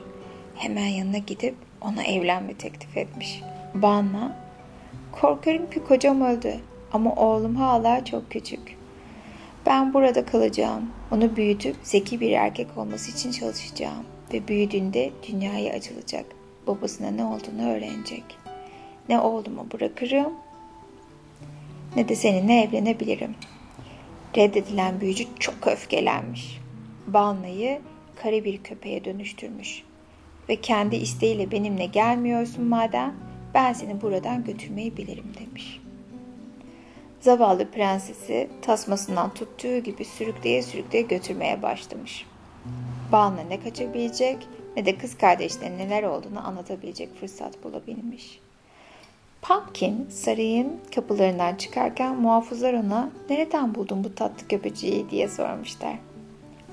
Hemen 0.56 0.88
yanına 0.88 1.18
gidip 1.18 1.56
ona 1.82 2.04
evlenme 2.04 2.54
teklif 2.54 2.98
etmiş. 2.98 3.42
Balna, 3.74 4.38
korkarım 5.12 5.70
ki 5.70 5.84
kocam 5.84 6.22
öldü 6.22 6.56
ama 6.94 7.16
oğlum 7.16 7.56
hala 7.56 8.06
çok 8.06 8.32
küçük. 8.32 8.78
Ben 9.66 9.94
burada 9.94 10.26
kalacağım. 10.26 10.90
Onu 11.12 11.36
büyütüp 11.36 11.76
zeki 11.84 12.20
bir 12.20 12.32
erkek 12.32 12.78
olması 12.78 13.12
için 13.12 13.32
çalışacağım. 13.32 14.06
Ve 14.34 14.48
büyüdüğünde 14.48 15.12
dünyaya 15.28 15.74
açılacak. 15.74 16.26
Babasına 16.68 17.12
ne 17.12 17.26
olduğunu 17.26 17.70
öğrenecek. 17.70 18.24
Ne 19.10 19.20
oğlumu 19.20 19.68
bırakırım 19.74 20.34
ne 21.96 22.10
de 22.10 22.16
seninle 22.16 22.62
evlenebilirim. 22.62 23.36
Reddedilen 24.38 25.02
büyücü 25.02 25.26
çok 25.40 25.68
öfkelenmiş. 25.68 26.62
Balna'yı 27.08 27.82
kara 28.16 28.44
bir 28.44 28.64
köpeğe 28.64 29.06
dönüştürmüş. 29.06 29.84
Ve 30.50 30.56
kendi 30.56 30.96
isteğiyle 30.96 31.52
benimle 31.52 31.86
gelmiyorsun 31.86 32.66
madem 32.66 33.16
ben 33.54 33.74
seni 33.74 34.02
buradan 34.02 34.44
götürmeyi 34.44 34.98
bilirim 34.98 35.34
demiş. 35.40 35.82
Zavallı 37.22 37.72
prensesi 37.72 38.50
tasmasından 38.62 39.34
tuttuğu 39.34 39.78
gibi 39.78 40.06
sürükleye 40.06 40.64
sürükleye 40.64 41.04
götürmeye 41.04 41.62
başlamış. 41.62 42.26
Balna 43.12 43.42
ne 43.42 43.60
kaçabilecek 43.60 44.38
ne 44.78 44.86
de 44.86 44.98
kız 44.98 45.18
kardeşlerine 45.18 45.78
neler 45.78 46.04
olduğunu 46.04 46.48
anlatabilecek 46.48 47.20
fırsat 47.20 47.64
bulabilmiş. 47.64 48.40
Pumpkin 49.42 50.08
sarayın 50.10 50.80
kapılarından 50.96 51.56
çıkarken 51.56 52.16
muhafızlar 52.16 52.74
ona 52.74 53.10
nereden 53.30 53.76
buldun 53.76 54.04
bu 54.04 54.16
tatlı 54.16 54.48
köpeciği 54.48 55.10
diye 55.10 55.28
sormuşlar. 55.28 55.96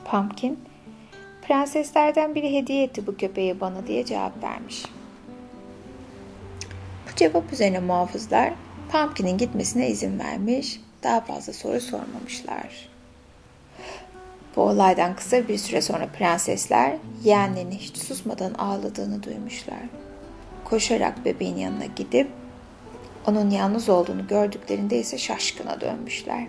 Pumpkin, 0.04 0.58
prenseslerden 1.42 2.34
biri 2.34 2.52
hediye 2.52 2.84
etti 2.84 3.06
bu 3.06 3.16
köpeği 3.16 3.60
bana 3.60 3.86
diye 3.86 4.04
cevap 4.04 4.42
vermiş. 4.42 4.82
Bu 7.06 7.16
cevap 7.16 7.52
üzerine 7.52 7.78
muhafızlar 7.78 8.52
Pumpkin'in 8.92 9.38
gitmesine 9.38 9.88
izin 9.90 10.18
vermiş, 10.18 10.80
daha 11.02 11.20
fazla 11.20 11.52
soru 11.52 11.80
sormamışlar. 11.80 12.88
Bu 14.56 14.62
olaydan 14.62 15.16
kısa 15.16 15.48
bir 15.48 15.58
süre 15.58 15.82
sonra 15.82 16.06
prensesler 16.18 16.96
yeğenlerini 17.24 17.78
hiç 17.78 17.96
susmadan 17.96 18.54
ağladığını 18.54 19.22
duymuşlar. 19.22 19.82
Koşarak 20.64 21.24
bebeğin 21.24 21.56
yanına 21.56 21.86
gidip 21.86 22.28
onun 23.28 23.50
yalnız 23.50 23.88
olduğunu 23.88 24.26
gördüklerinde 24.26 24.98
ise 24.98 25.18
şaşkına 25.18 25.80
dönmüşler. 25.80 26.46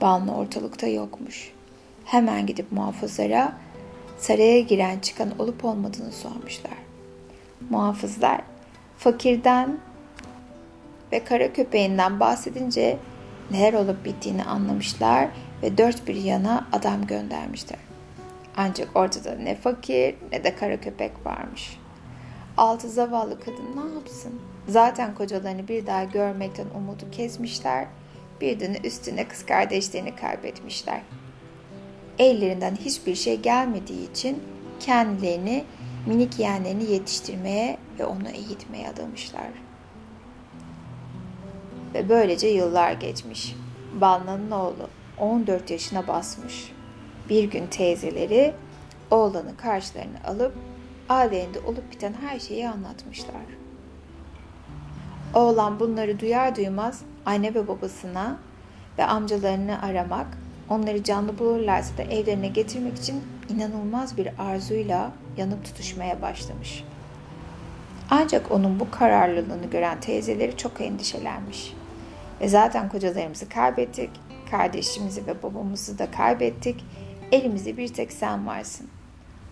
Balna 0.00 0.34
ortalıkta 0.34 0.86
yokmuş. 0.86 1.52
Hemen 2.04 2.46
gidip 2.46 2.72
muhafızlara 2.72 3.52
saraya 4.18 4.60
giren 4.60 4.98
çıkan 4.98 5.38
olup 5.38 5.64
olmadığını 5.64 6.12
sormuşlar. 6.12 6.78
Muhafızlar 7.70 8.40
fakirden 8.98 9.78
ve 11.12 11.24
kara 11.24 11.52
köpeğinden 11.52 12.20
bahsedince 12.20 12.98
neler 13.50 13.74
olup 13.74 14.04
bittiğini 14.04 14.44
anlamışlar 14.44 15.28
ve 15.62 15.78
dört 15.78 16.08
bir 16.08 16.14
yana 16.14 16.66
adam 16.72 17.06
göndermişler. 17.06 17.78
Ancak 18.56 18.96
ortada 18.96 19.34
ne 19.34 19.54
fakir 19.54 20.14
ne 20.32 20.44
de 20.44 20.54
kara 20.54 20.80
köpek 20.80 21.12
varmış. 21.26 21.78
Altı 22.56 22.88
zavallı 22.88 23.40
kadın 23.40 23.76
ne 23.76 23.94
yapsın? 23.94 24.40
Zaten 24.68 25.14
kocalarını 25.14 25.68
bir 25.68 25.86
daha 25.86 26.04
görmekten 26.04 26.66
umudu 26.76 27.10
kesmişler. 27.12 27.86
Bir 28.40 28.60
de 28.60 28.80
üstüne 28.84 29.28
kız 29.28 29.46
kardeşlerini 29.46 30.16
kaybetmişler. 30.16 31.00
Ellerinden 32.18 32.76
hiçbir 32.76 33.14
şey 33.14 33.40
gelmediği 33.40 34.10
için 34.10 34.42
kendilerini 34.80 35.64
minik 36.06 36.38
yeğenlerini 36.38 36.84
yetiştirmeye 36.84 37.78
ve 37.98 38.04
onu 38.04 38.28
eğitmeye 38.28 38.88
adamışlar.'' 38.88 39.70
Ve 41.94 42.08
böylece 42.08 42.48
yıllar 42.48 42.92
geçmiş. 42.92 43.56
Balna'nın 44.00 44.50
oğlu 44.50 44.88
14 45.18 45.70
yaşına 45.70 46.08
basmış. 46.08 46.72
Bir 47.28 47.44
gün 47.44 47.66
teyzeleri 47.66 48.54
oğlanı 49.10 49.56
karşılarına 49.56 50.18
alıp 50.26 50.54
ailende 51.08 51.60
olup 51.60 51.92
biten 51.92 52.14
her 52.20 52.40
şeyi 52.40 52.68
anlatmışlar. 52.68 53.59
Oğlan 55.34 55.80
bunları 55.80 56.20
duyar 56.20 56.56
duymaz 56.56 57.02
anne 57.26 57.54
ve 57.54 57.68
babasına 57.68 58.38
ve 58.98 59.04
amcalarını 59.04 59.82
aramak, 59.82 60.26
onları 60.68 61.02
canlı 61.02 61.38
bulurlarsa 61.38 61.98
da 61.98 62.02
evlerine 62.02 62.48
getirmek 62.48 62.98
için 62.98 63.22
inanılmaz 63.48 64.16
bir 64.16 64.28
arzuyla 64.38 65.12
yanıp 65.36 65.64
tutuşmaya 65.64 66.22
başlamış. 66.22 66.84
Ancak 68.10 68.50
onun 68.52 68.80
bu 68.80 68.90
kararlılığını 68.90 69.66
gören 69.70 70.00
teyzeleri 70.00 70.56
çok 70.56 70.80
endişelenmiş. 70.80 71.74
Ve 72.40 72.48
zaten 72.48 72.88
kocalarımızı 72.88 73.48
kaybettik. 73.48 74.10
Kardeşimizi 74.50 75.26
ve 75.26 75.42
babamızı 75.42 75.98
da 75.98 76.10
kaybettik. 76.10 76.84
Elimizde 77.32 77.76
bir 77.76 77.88
tek 77.88 78.12
sen 78.12 78.46
varsın. 78.46 78.88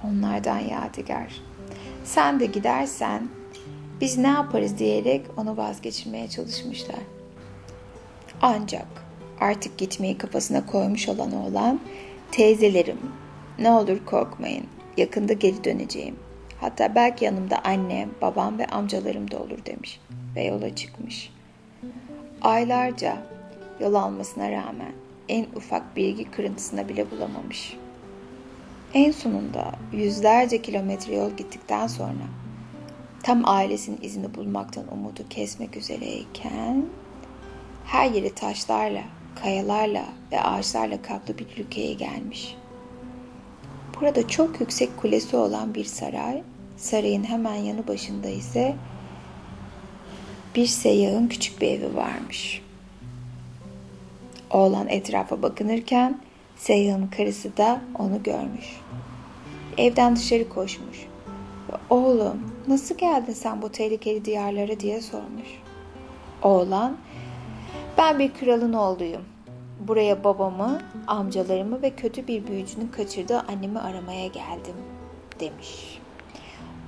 Onlardan 0.05 0.59
yadigar. 0.59 1.41
Sen 2.05 2.41
de 2.41 2.47
gidersen 2.47 3.29
biz 4.01 4.19
ne 4.19 4.29
yaparız 4.29 4.79
diyerek 4.79 5.27
onu 5.37 5.57
vazgeçirmeye 5.57 6.29
çalışmışlar. 6.29 7.01
Ancak 8.43 8.87
artık 9.41 9.79
gitmeyi 9.79 10.19
kafasına 10.19 10.67
koymuş 10.67 11.09
olan 11.09 11.33
oğlan 11.33 11.81
teyzelerim 12.31 12.99
ne 13.59 13.71
olur 13.71 13.99
korkmayın 14.07 14.65
yakında 14.97 15.33
geri 15.33 15.65
döneceğim. 15.65 16.17
Hatta 16.61 16.95
belki 16.95 17.25
yanımda 17.25 17.59
annem, 17.65 18.11
babam 18.23 18.59
ve 18.59 18.67
amcalarım 18.67 19.31
da 19.31 19.39
olur 19.39 19.59
demiş 19.67 20.01
ve 20.37 20.45
yola 20.45 20.75
çıkmış. 20.75 21.33
Aylarca 22.43 23.17
yol 23.81 23.95
almasına 23.95 24.51
rağmen 24.51 24.93
en 25.29 25.47
ufak 25.57 25.97
bilgi 25.97 26.31
kırıntısına 26.31 26.89
bile 26.89 27.11
bulamamış. 27.11 27.77
En 28.95 29.13
sonunda 29.13 29.73
yüzlerce 29.93 30.63
kilometre 30.63 31.17
yol 31.17 31.31
gittikten 31.31 31.87
sonra 31.87 32.25
tam 33.23 33.43
ailesinin 33.45 33.99
izini 34.03 34.35
bulmaktan 34.35 34.93
umudu 34.93 35.29
kesmek 35.31 35.77
üzereyken 35.77 36.87
her 37.85 38.11
yeri 38.11 38.35
taşlarla, 38.35 39.03
kayalarla 39.43 40.05
ve 40.33 40.43
ağaçlarla 40.43 41.03
kaplı 41.03 41.39
bir 41.39 41.47
ülkeye 41.59 41.93
gelmiş. 41.93 42.57
Burada 44.01 44.29
çok 44.29 44.61
yüksek 44.61 44.97
kulesi 44.97 45.37
olan 45.37 45.75
bir 45.75 45.85
saray, 45.85 46.43
sarayın 46.77 47.25
hemen 47.25 47.55
yanı 47.55 47.89
başında 47.89 48.29
ise 48.29 48.77
bir 50.55 50.67
seyyahın 50.67 51.29
küçük 51.29 51.61
bir 51.61 51.69
evi 51.69 51.97
varmış. 51.97 52.63
Oğlan 54.51 54.89
etrafa 54.89 55.43
bakınırken 55.43 56.21
seyyahın 56.57 57.07
karısı 57.07 57.57
da 57.57 57.81
onu 57.99 58.23
görmüş. 58.23 58.67
Evden 59.79 60.17
dışarı 60.17 60.49
koşmuş. 60.49 61.08
Oğlum 61.91 62.53
nasıl 62.69 62.97
geldin 62.97 63.33
sen 63.33 63.63
bu 63.63 63.69
tehlikeli 63.69 64.25
diyarlara 64.25 64.81
diye 64.81 65.01
sormuş. 65.01 65.49
Oğlan 66.43 66.97
ben 67.99 68.19
bir 68.19 68.35
kralın 68.35 68.73
oğluyum. 68.73 69.25
Buraya 69.81 70.25
babamı, 70.25 70.81
amcalarımı 71.07 71.83
ve 71.83 71.91
kötü 71.91 72.27
bir 72.27 72.47
büyücünün 72.47 72.89
kaçırdığı 72.89 73.39
annemi 73.41 73.79
aramaya 73.79 74.27
geldim 74.27 74.75
demiş. 75.41 75.99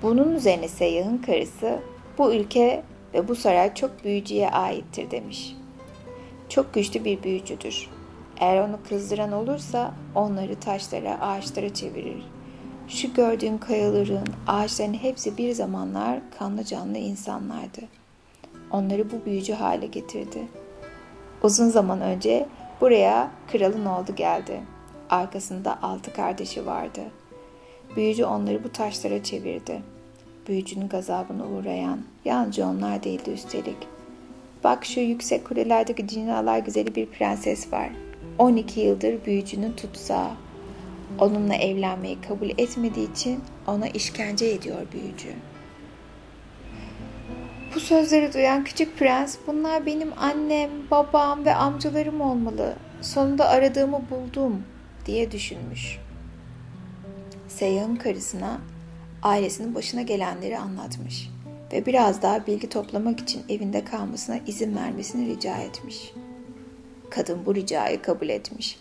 Bunun 0.03 0.35
üzerine 0.35 0.69
seyyahın 0.69 1.19
karısı 1.19 1.79
bu 2.19 2.35
ülke 2.35 2.83
ve 3.15 3.29
bu 3.29 3.35
saray 3.35 3.75
çok 3.75 4.05
büyücüye 4.05 4.51
aittir 4.51 5.11
demiş. 5.11 5.57
Çok 6.49 6.75
güçlü 6.75 7.05
bir 7.05 7.23
büyücüdür. 7.23 7.91
Eğer 8.41 8.69
onu 8.69 8.79
kızdıran 8.89 9.33
olursa 9.33 9.95
onları 10.15 10.61
taşlara, 10.61 11.21
ağaçlara 11.21 11.75
çevirir. 11.75 12.23
Şu 12.91 13.15
gördüğün 13.15 13.59
kayaların, 13.59 14.27
ağaçların 14.47 14.95
hepsi 14.95 15.39
bir 15.39 15.53
zamanlar 15.53 16.21
kanlı 16.39 16.65
canlı 16.65 16.99
insanlardı. 16.99 17.81
Onları 18.71 19.11
bu 19.11 19.25
büyücü 19.27 19.53
hale 19.53 19.87
getirdi. 19.87 20.49
Uzun 21.43 21.69
zaman 21.69 22.01
önce 22.01 22.49
Buraya 22.81 23.31
kralın 23.53 23.85
oğlu 23.85 24.15
geldi. 24.17 24.61
Arkasında 25.11 25.83
altı 25.83 26.13
kardeşi 26.13 26.67
vardı. 26.67 27.01
Büyücü 27.97 28.25
onları 28.25 28.65
bu 28.65 28.73
taşlara 28.73 29.23
çevirdi. 29.23 29.83
Büyücünün 30.49 30.89
gazabına 30.89 31.47
uğrayan 31.47 32.01
yalnızca 32.25 32.69
onlar 32.69 33.03
değildi 33.03 33.31
üstelik. 33.31 33.77
Bak 34.65 34.85
şu 34.85 35.01
yüksek 35.01 35.47
kulelerdeki 35.47 36.09
dünyalar 36.09 36.59
güzeli 36.59 36.95
bir 36.95 37.07
prenses 37.07 37.73
var. 37.73 37.91
12 38.39 38.81
yıldır 38.81 39.25
büyücünün 39.25 39.73
tutsağı. 39.73 40.31
Onunla 41.19 41.55
evlenmeyi 41.55 42.21
kabul 42.21 42.51
etmediği 42.59 43.13
için 43.13 43.41
ona 43.67 43.89
işkence 43.89 44.47
ediyor 44.47 44.87
büyücü. 44.93 45.35
Bu 47.75 47.81
sözleri 47.81 48.33
duyan 48.33 48.65
küçük 48.65 48.99
prens, 48.99 49.37
bunlar 49.47 49.87
benim 49.87 50.13
annem, 50.19 50.71
babam 50.91 51.45
ve 51.45 51.55
amcalarım 51.55 52.21
olmalı. 52.21 52.77
Sonunda 53.01 53.49
aradığımı 53.49 54.03
buldum 54.11 54.63
diye 55.07 55.31
düşünmüş. 55.31 55.99
Seyyah'ın 57.49 57.97
karısına 57.97 58.61
ailesinin 59.23 59.75
başına 59.75 60.03
gelenleri 60.03 60.59
anlatmış 60.59 61.31
ve 61.73 61.87
biraz 61.87 62.23
daha 62.23 62.47
bilgi 62.47 62.69
toplamak 62.69 63.21
için 63.21 63.43
evinde 63.49 63.85
kalmasına 63.85 64.41
izin 64.47 64.77
vermesini 64.77 65.27
rica 65.29 65.57
etmiş. 65.57 66.13
Kadın 67.11 67.47
bu 67.47 67.55
ricayı 67.55 68.03
kabul 68.03 68.29
etmiş 68.29 68.79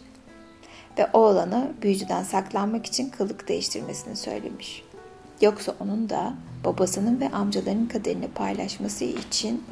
ve 1.00 1.08
oğlanı 1.14 1.72
büyücüden 1.82 2.24
saklanmak 2.24 2.86
için 2.86 3.10
kılık 3.10 3.48
değiştirmesini 3.48 4.16
söylemiş. 4.16 4.84
Yoksa 5.42 5.76
onun 5.80 6.10
da 6.10 6.34
babasının 6.66 7.20
ve 7.20 7.30
amcalarının 7.30 7.86
kaderini 7.86 8.28
paylaşması 8.28 9.06
için 9.06 9.64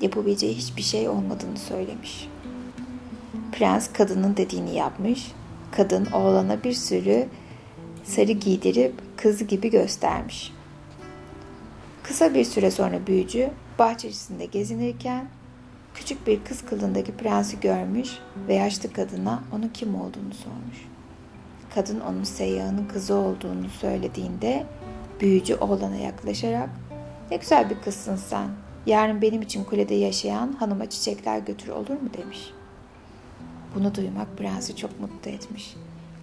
yapabileceği 0.00 0.54
hiçbir 0.54 0.82
şey 0.82 1.08
olmadığını 1.08 1.58
söylemiş. 1.58 2.28
Prens 3.52 3.92
kadının 3.92 4.36
dediğini 4.36 4.74
yapmış. 4.74 5.32
Kadın 5.72 6.06
oğlana 6.06 6.64
bir 6.64 6.72
sürü 6.72 7.28
sarı 8.04 8.32
giydirip 8.32 8.94
kızı 9.16 9.44
gibi 9.44 9.70
göstermiş. 9.70 10.52
Kısa 12.02 12.34
bir 12.34 12.44
süre 12.44 12.70
sonra 12.70 13.06
büyücü 13.06 13.50
bahçesinde 13.78 14.44
gezinirken 14.46 15.26
küçük 15.96 16.26
bir 16.26 16.44
kız 16.44 16.62
kılındaki 16.62 17.16
prensi 17.16 17.60
görmüş 17.60 18.10
ve 18.48 18.54
yaşlı 18.54 18.92
kadına 18.92 19.42
onun 19.52 19.68
kim 19.68 19.94
olduğunu 19.94 20.34
sormuş. 20.34 20.88
Kadın 21.74 22.00
onun 22.00 22.24
seyyahının 22.24 22.86
kızı 22.86 23.14
olduğunu 23.14 23.68
söylediğinde 23.80 24.66
büyücü 25.20 25.54
oğlana 25.54 25.96
yaklaşarak 25.96 26.70
ne 27.30 27.36
güzel 27.36 27.70
bir 27.70 27.80
kızsın 27.80 28.16
sen. 28.16 28.48
Yarın 28.86 29.22
benim 29.22 29.42
için 29.42 29.64
kulede 29.64 29.94
yaşayan 29.94 30.52
hanıma 30.52 30.90
çiçekler 30.90 31.38
götür 31.38 31.68
olur 31.68 31.90
mu 32.00 32.08
demiş. 32.16 32.50
Bunu 33.74 33.94
duymak 33.94 34.38
prensi 34.38 34.76
çok 34.76 35.00
mutlu 35.00 35.30
etmiş. 35.30 35.74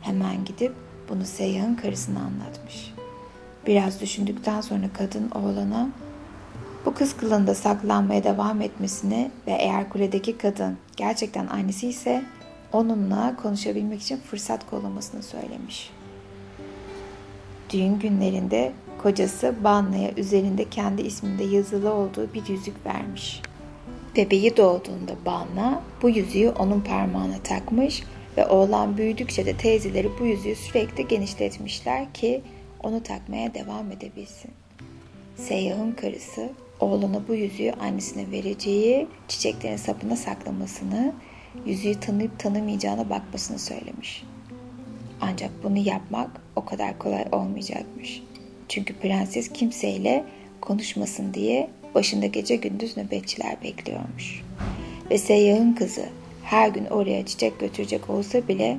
Hemen 0.02 0.46
gidip 0.46 0.74
bunu 1.10 1.26
seyyahın 1.26 1.76
karısına 1.76 2.20
anlatmış. 2.20 2.94
Biraz 3.68 4.02
düşündükten 4.02 4.62
sonra 4.62 4.86
kadın 4.94 5.32
oğlana 5.32 5.90
bu 6.86 6.94
kız 6.94 7.18
kılığında 7.18 7.56
saklanmaya 7.56 8.24
devam 8.24 8.62
etmesini 8.62 9.32
ve 9.48 9.52
eğer 9.52 9.90
kuledeki 9.90 10.38
kadın 10.38 10.78
gerçekten 10.98 11.48
annesi 11.48 11.88
ise 11.88 12.24
onunla 12.74 13.36
konuşabilmek 13.44 14.02
için 14.02 14.18
fırsat 14.18 14.70
kollamasını 14.70 15.24
söylemiş. 15.24 15.92
Düğün 17.70 18.00
günlerinde 18.00 18.72
kocası 19.04 19.56
Banna'ya 19.64 20.12
üzerinde 20.18 20.70
kendi 20.70 21.02
isminde 21.02 21.44
yazılı 21.44 21.94
olduğu 21.94 22.34
bir 22.34 22.48
yüzük 22.48 22.86
vermiş. 22.86 23.42
Bebeği 24.16 24.58
doğduğunda 24.58 25.12
Banna 25.26 25.82
bu 26.02 26.10
yüzüğü 26.10 26.50
onun 26.50 26.82
parmağına 26.82 27.38
takmış 27.44 28.04
ve 28.38 28.48
oğlan 28.48 28.98
büyüdükçe 28.98 29.46
de 29.46 29.58
teyzeleri 29.58 30.10
bu 30.20 30.26
yüzüğü 30.26 30.56
sürekli 30.56 31.08
genişletmişler 31.08 32.14
ki 32.14 32.42
onu 32.84 33.04
takmaya 33.04 33.54
devam 33.54 33.92
edebilsin. 33.92 34.52
Seyyahın 35.36 35.92
karısı 35.92 36.50
oğluna 36.80 37.28
bu 37.28 37.36
yüzüğü 37.36 37.72
annesine 37.72 38.32
vereceği 38.32 39.08
çiçeklerin 39.28 39.78
sapına 39.78 40.16
saklamasını, 40.16 41.14
yüzüğü 41.66 42.00
tanıyıp 42.00 42.40
tanımayacağına 42.40 43.10
bakmasını 43.10 43.60
söylemiş. 43.60 44.24
Ancak 45.22 45.52
bunu 45.64 45.78
yapmak 45.78 46.42
o 46.56 46.66
kadar 46.66 47.00
kolay 47.00 47.26
olmayacakmış. 47.32 48.24
Çünkü 48.70 48.94
prenses 48.94 49.50
kimseyle 49.54 50.26
konuşmasın 50.62 51.34
diye 51.34 51.70
başında 51.96 52.26
gece 52.26 52.56
gündüz 52.56 52.98
nöbetçiler 52.98 53.64
bekliyormuş. 53.64 54.42
Ve 55.12 55.18
seyyahın 55.18 55.74
kızı 55.74 56.10
her 56.44 56.68
gün 56.68 56.86
oraya 56.86 57.26
çiçek 57.26 57.60
götürecek 57.60 58.10
olsa 58.10 58.48
bile 58.48 58.78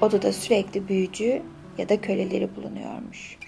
odada 0.00 0.32
sürekli 0.32 0.88
büyücü 0.88 1.42
ya 1.78 1.88
da 1.88 2.00
köleleri 2.00 2.56
bulunuyormuş. 2.56 3.38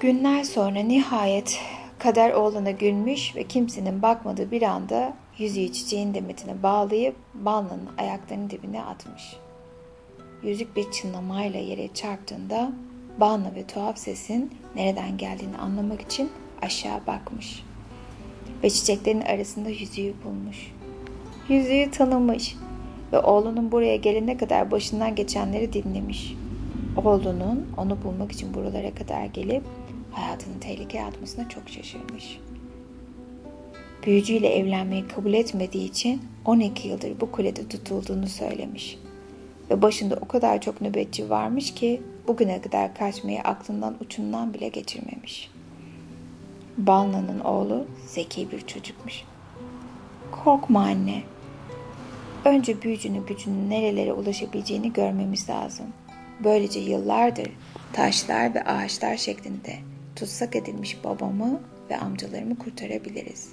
Günler 0.00 0.44
sonra 0.44 0.78
nihayet 0.78 1.60
kader 1.98 2.32
oğluna 2.32 2.70
gülmüş 2.70 3.36
ve 3.36 3.44
kimsenin 3.44 4.02
bakmadığı 4.02 4.50
bir 4.50 4.62
anda 4.62 5.12
yüzüğü 5.38 5.72
çiçeğin 5.72 6.14
demetine 6.14 6.62
bağlayıp 6.62 7.16
balnanın 7.34 7.88
ayaklarının 7.98 8.50
dibine 8.50 8.82
atmış. 8.82 9.36
Yüzük 10.42 10.76
bir 10.76 10.90
çınlamayla 10.90 11.60
yere 11.60 11.94
çarptığında 11.94 12.72
Balna 13.20 13.54
ve 13.54 13.66
tuhaf 13.66 13.98
sesin 13.98 14.54
nereden 14.74 15.16
geldiğini 15.16 15.56
anlamak 15.56 16.00
için 16.00 16.30
aşağı 16.62 17.06
bakmış. 17.06 17.64
Ve 18.62 18.70
çiçeklerin 18.70 19.20
arasında 19.20 19.68
yüzüğü 19.68 20.14
bulmuş. 20.24 20.72
Yüzüğü 21.48 21.90
tanımış 21.90 22.56
ve 23.12 23.20
oğlunun 23.20 23.72
buraya 23.72 23.96
gelene 23.96 24.36
kadar 24.36 24.70
başından 24.70 25.14
geçenleri 25.14 25.72
dinlemiş. 25.72 26.34
Oğlunun 27.04 27.66
onu 27.76 28.02
bulmak 28.04 28.32
için 28.32 28.54
buralara 28.54 28.94
kadar 28.94 29.24
gelip 29.24 29.62
hayatını 30.16 30.60
tehlikeye 30.60 31.04
atmasına 31.04 31.48
çok 31.48 31.68
şaşırmış. 31.68 32.38
Büyücüyle 34.06 34.48
evlenmeyi 34.48 35.08
kabul 35.08 35.32
etmediği 35.32 35.90
için 35.90 36.22
12 36.44 36.88
yıldır 36.88 37.20
bu 37.20 37.32
kulede 37.32 37.68
tutulduğunu 37.68 38.26
söylemiş. 38.26 38.98
Ve 39.70 39.82
başında 39.82 40.16
o 40.20 40.28
kadar 40.28 40.60
çok 40.60 40.80
nöbetçi 40.80 41.30
varmış 41.30 41.74
ki 41.74 42.02
bugüne 42.28 42.60
kadar 42.60 42.94
kaçmayı 42.94 43.40
aklından 43.40 43.96
ucundan 44.00 44.54
bile 44.54 44.68
geçirmemiş. 44.68 45.50
Balna'nın 46.76 47.40
oğlu 47.40 47.86
zeki 48.06 48.50
bir 48.50 48.60
çocukmuş. 48.60 49.22
Korkma 50.44 50.80
anne. 50.80 51.22
Önce 52.44 52.82
büyücünün 52.82 53.26
gücünün 53.26 53.70
nerelere 53.70 54.12
ulaşabileceğini 54.12 54.92
görmemiz 54.92 55.50
lazım. 55.50 55.86
Böylece 56.44 56.80
yıllardır 56.80 57.50
taşlar 57.92 58.54
ve 58.54 58.64
ağaçlar 58.64 59.16
şeklinde 59.16 59.76
tutsak 60.16 60.56
edilmiş 60.56 61.04
babamı 61.04 61.60
ve 61.90 61.96
amcalarımı 61.96 62.58
kurtarabiliriz. 62.58 63.48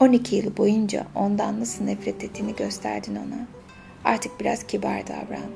12 0.00 0.36
yıl 0.36 0.56
boyunca 0.56 1.06
ondan 1.14 1.60
nasıl 1.60 1.84
nefret 1.84 2.24
ettiğini 2.24 2.56
gösterdin 2.56 3.16
ona. 3.16 3.46
Artık 4.04 4.40
biraz 4.40 4.66
kibar 4.66 5.06
davran. 5.06 5.50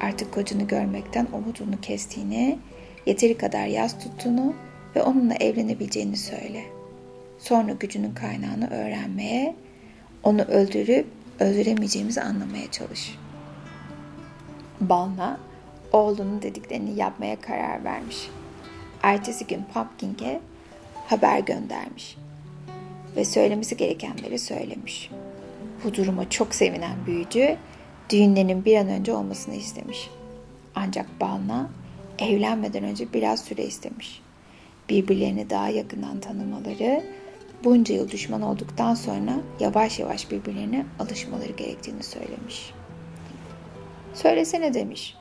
Artık 0.00 0.34
kocanı 0.34 0.62
görmekten 0.62 1.26
umudunu 1.32 1.80
kestiğini, 1.80 2.58
yeteri 3.06 3.38
kadar 3.38 3.66
yaz 3.66 3.98
tuttuğunu 3.98 4.54
ve 4.96 5.02
onunla 5.02 5.34
evlenebileceğini 5.34 6.16
söyle. 6.16 6.64
Sonra 7.38 7.72
gücünün 7.72 8.14
kaynağını 8.14 8.70
öğrenmeye, 8.70 9.54
onu 10.22 10.42
öldürüp 10.42 11.06
öldüremeyeceğimizi 11.40 12.22
anlamaya 12.22 12.70
çalış. 12.70 13.18
Balna, 14.80 15.40
oğlunun 15.92 16.42
dediklerini 16.42 16.98
yapmaya 16.98 17.40
karar 17.40 17.84
vermiş. 17.84 18.30
Ertesi 19.06 19.46
gün 19.46 19.64
Pumpkin'e 19.74 20.40
haber 21.06 21.38
göndermiş 21.38 22.16
ve 23.16 23.24
söylemesi 23.24 23.76
gerekenleri 23.76 24.38
söylemiş. 24.38 25.10
Bu 25.84 25.94
duruma 25.94 26.30
çok 26.30 26.54
sevinen 26.54 27.06
büyücü 27.06 27.56
düğünlerinin 28.10 28.64
bir 28.64 28.76
an 28.76 28.88
önce 28.88 29.12
olmasını 29.12 29.54
istemiş. 29.54 30.10
Ancak 30.74 31.20
Balna 31.20 31.70
evlenmeden 32.18 32.84
önce 32.84 33.12
biraz 33.12 33.44
süre 33.44 33.64
istemiş. 33.64 34.22
Birbirlerini 34.88 35.50
daha 35.50 35.68
yakından 35.68 36.20
tanımaları, 36.20 37.04
bunca 37.64 37.94
yıl 37.94 38.10
düşman 38.10 38.42
olduktan 38.42 38.94
sonra 38.94 39.32
yavaş 39.60 39.98
yavaş 39.98 40.30
birbirlerine 40.30 40.86
alışmaları 40.98 41.52
gerektiğini 41.52 42.02
söylemiş. 42.02 42.72
Söylesene 44.14 44.74
demiş. 44.74 45.16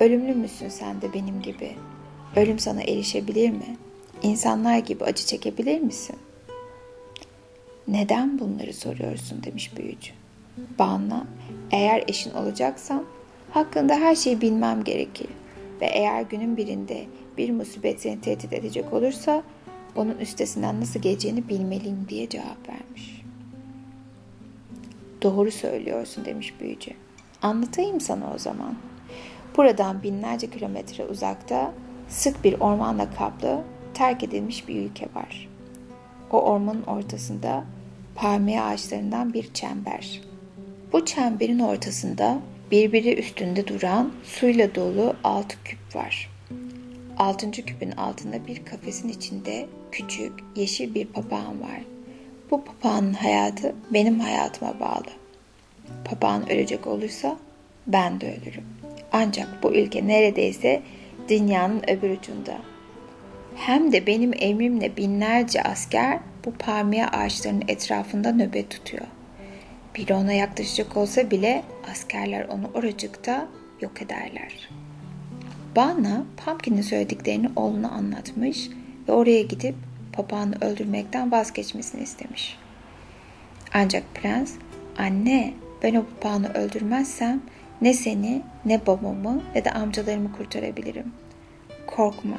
Ölümlü 0.00 0.34
müsün 0.34 0.68
sen 0.68 1.02
de 1.02 1.12
benim 1.12 1.42
gibi? 1.42 1.76
Ölüm 2.36 2.58
sana 2.58 2.82
erişebilir 2.82 3.50
mi? 3.50 3.76
İnsanlar 4.22 4.78
gibi 4.78 5.04
acı 5.04 5.26
çekebilir 5.26 5.80
misin? 5.80 6.16
Neden 7.88 8.38
bunları 8.38 8.72
soruyorsun 8.72 9.42
demiş 9.42 9.76
büyücü. 9.76 10.12
Bana 10.78 11.26
eğer 11.70 12.04
eşin 12.08 12.30
olacaksam 12.34 13.04
hakkında 13.50 13.94
her 13.94 14.14
şeyi 14.14 14.40
bilmem 14.40 14.84
gerekir. 14.84 15.28
Ve 15.80 15.86
eğer 15.86 16.22
günün 16.22 16.56
birinde 16.56 17.06
bir 17.38 17.50
musibet 17.50 18.00
seni 18.00 18.20
tehdit 18.20 18.52
edecek 18.52 18.92
olursa 18.92 19.42
onun 19.96 20.18
üstesinden 20.18 20.80
nasıl 20.80 21.00
geleceğini 21.00 21.48
bilmeliyim 21.48 22.06
diye 22.08 22.28
cevap 22.28 22.68
vermiş. 22.68 23.22
Doğru 25.22 25.50
söylüyorsun 25.50 26.24
demiş 26.24 26.54
büyücü. 26.60 26.90
Anlatayım 27.42 28.00
sana 28.00 28.34
o 28.34 28.38
zaman. 28.38 28.74
Buradan 29.56 30.02
binlerce 30.02 30.50
kilometre 30.50 31.04
uzakta 31.04 31.72
sık 32.08 32.44
bir 32.44 32.60
ormanla 32.60 33.10
kaplı 33.10 33.62
terk 33.94 34.22
edilmiş 34.22 34.68
bir 34.68 34.76
ülke 34.76 35.06
var. 35.14 35.48
O 36.30 36.40
ormanın 36.40 36.82
ortasında 36.82 37.64
palmiye 38.14 38.62
ağaçlarından 38.62 39.32
bir 39.32 39.52
çember. 39.54 40.20
Bu 40.92 41.04
çemberin 41.04 41.58
ortasında 41.58 42.38
birbiri 42.70 43.14
üstünde 43.14 43.66
duran 43.66 44.12
suyla 44.24 44.74
dolu 44.74 45.16
altı 45.24 45.56
küp 45.64 45.96
var. 45.96 46.30
Altıncı 47.18 47.64
küpün 47.64 47.90
altında 47.90 48.46
bir 48.46 48.64
kafesin 48.64 49.08
içinde 49.08 49.66
küçük 49.92 50.32
yeşil 50.56 50.94
bir 50.94 51.06
papağan 51.06 51.60
var. 51.60 51.80
Bu 52.50 52.64
papağanın 52.64 53.12
hayatı 53.12 53.74
benim 53.90 54.20
hayatıma 54.20 54.80
bağlı. 54.80 55.10
Papağan 56.04 56.50
ölecek 56.50 56.86
olursa 56.86 57.36
ben 57.86 58.20
de 58.20 58.36
ölürüm. 58.36 58.64
Ancak 59.12 59.62
bu 59.62 59.74
ülke 59.74 60.06
neredeyse 60.06 60.82
dünyanın 61.28 61.82
öbür 61.90 62.10
ucunda. 62.10 62.58
Hem 63.56 63.92
de 63.92 64.06
benim 64.06 64.32
emrimle 64.38 64.96
binlerce 64.96 65.62
asker 65.62 66.18
bu 66.44 66.52
palmiye 66.52 67.06
ağaçlarının 67.06 67.64
etrafında 67.68 68.32
nöbet 68.32 68.70
tutuyor. 68.70 69.06
Biri 69.94 70.14
ona 70.14 70.32
yaklaşacak 70.32 70.96
olsa 70.96 71.30
bile 71.30 71.62
askerler 71.90 72.44
onu 72.44 72.70
oracıkta 72.74 73.48
yok 73.80 74.02
ederler. 74.02 74.68
Bana 75.76 76.24
Pumpkin'in 76.44 76.82
söylediklerini 76.82 77.48
oğluna 77.56 77.90
anlatmış 77.90 78.70
ve 79.08 79.12
oraya 79.12 79.42
gidip 79.42 79.74
papağanı 80.12 80.54
öldürmekten 80.60 81.32
vazgeçmesini 81.32 82.02
istemiş. 82.02 82.58
Ancak 83.74 84.14
prens, 84.14 84.52
anne 84.98 85.54
ben 85.82 85.94
o 85.94 86.04
papağanı 86.04 86.52
öldürmezsem 86.54 87.40
ne 87.80 87.94
seni 87.94 88.42
ne 88.64 88.86
babamı 88.86 89.42
ne 89.54 89.64
de 89.64 89.70
amcalarımı 89.70 90.32
kurtarabilirim. 90.32 91.12
Korkma. 91.86 92.38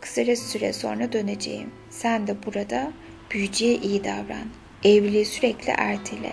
Kısa 0.00 0.36
süre 0.36 0.72
sonra 0.72 1.12
döneceğim. 1.12 1.70
Sen 1.90 2.26
de 2.26 2.36
burada 2.46 2.92
büyücüye 3.30 3.74
iyi 3.74 4.04
davran. 4.04 4.48
Evliliği 4.84 5.24
sürekli 5.24 5.72
ertele. 5.78 6.32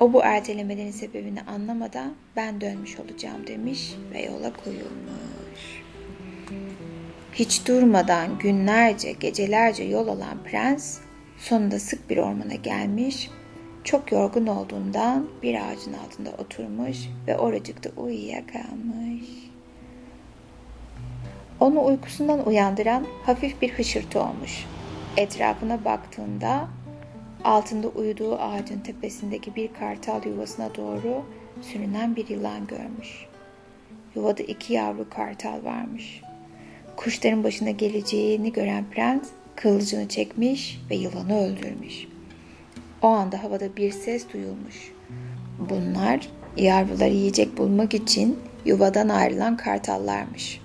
O 0.00 0.12
bu 0.12 0.22
ertelemelerin 0.22 0.90
sebebini 0.90 1.42
anlamadan 1.42 2.14
ben 2.36 2.60
dönmüş 2.60 3.00
olacağım 3.00 3.46
demiş 3.46 3.94
ve 4.12 4.22
yola 4.22 4.52
koyulmuş. 4.64 5.82
Hiç 7.32 7.66
durmadan 7.66 8.38
günlerce, 8.38 9.12
gecelerce 9.12 9.84
yol 9.84 10.08
alan 10.08 10.38
prens 10.44 10.98
sonunda 11.38 11.78
sık 11.78 12.10
bir 12.10 12.16
ormana 12.16 12.54
gelmiş 12.54 13.30
çok 13.84 14.12
yorgun 14.12 14.46
olduğundan 14.46 15.26
bir 15.42 15.54
ağacın 15.54 15.92
altında 15.92 16.30
oturmuş 16.30 16.98
ve 17.26 17.38
oracıkta 17.38 17.90
uyuyakalmış. 17.96 19.24
Onu 21.60 21.84
uykusundan 21.84 22.46
uyandıran 22.46 23.06
hafif 23.26 23.62
bir 23.62 23.72
hışırtı 23.72 24.20
olmuş. 24.20 24.66
Etrafına 25.16 25.84
baktığında 25.84 26.68
altında 27.44 27.88
uyuduğu 27.88 28.38
ağacın 28.38 28.80
tepesindeki 28.80 29.56
bir 29.56 29.72
kartal 29.72 30.24
yuvasına 30.26 30.74
doğru 30.74 31.24
sürünen 31.62 32.16
bir 32.16 32.28
yılan 32.28 32.66
görmüş. 32.66 33.26
Yuvada 34.14 34.42
iki 34.42 34.72
yavru 34.72 35.10
kartal 35.10 35.64
varmış. 35.64 36.20
Kuşların 36.96 37.44
başına 37.44 37.70
geleceğini 37.70 38.52
gören 38.52 38.84
prens 38.90 39.28
kılıcını 39.56 40.08
çekmiş 40.08 40.80
ve 40.90 40.94
yılanı 40.94 41.38
öldürmüş. 41.38 42.13
O 43.04 43.08
anda 43.08 43.42
havada 43.42 43.76
bir 43.76 43.92
ses 43.92 44.32
duyulmuş. 44.32 44.92
Bunlar 45.58 46.28
yavruları 46.56 47.14
yiyecek 47.14 47.58
bulmak 47.58 47.94
için 47.94 48.38
yuvadan 48.64 49.08
ayrılan 49.08 49.56
kartallarmış. 49.56 50.60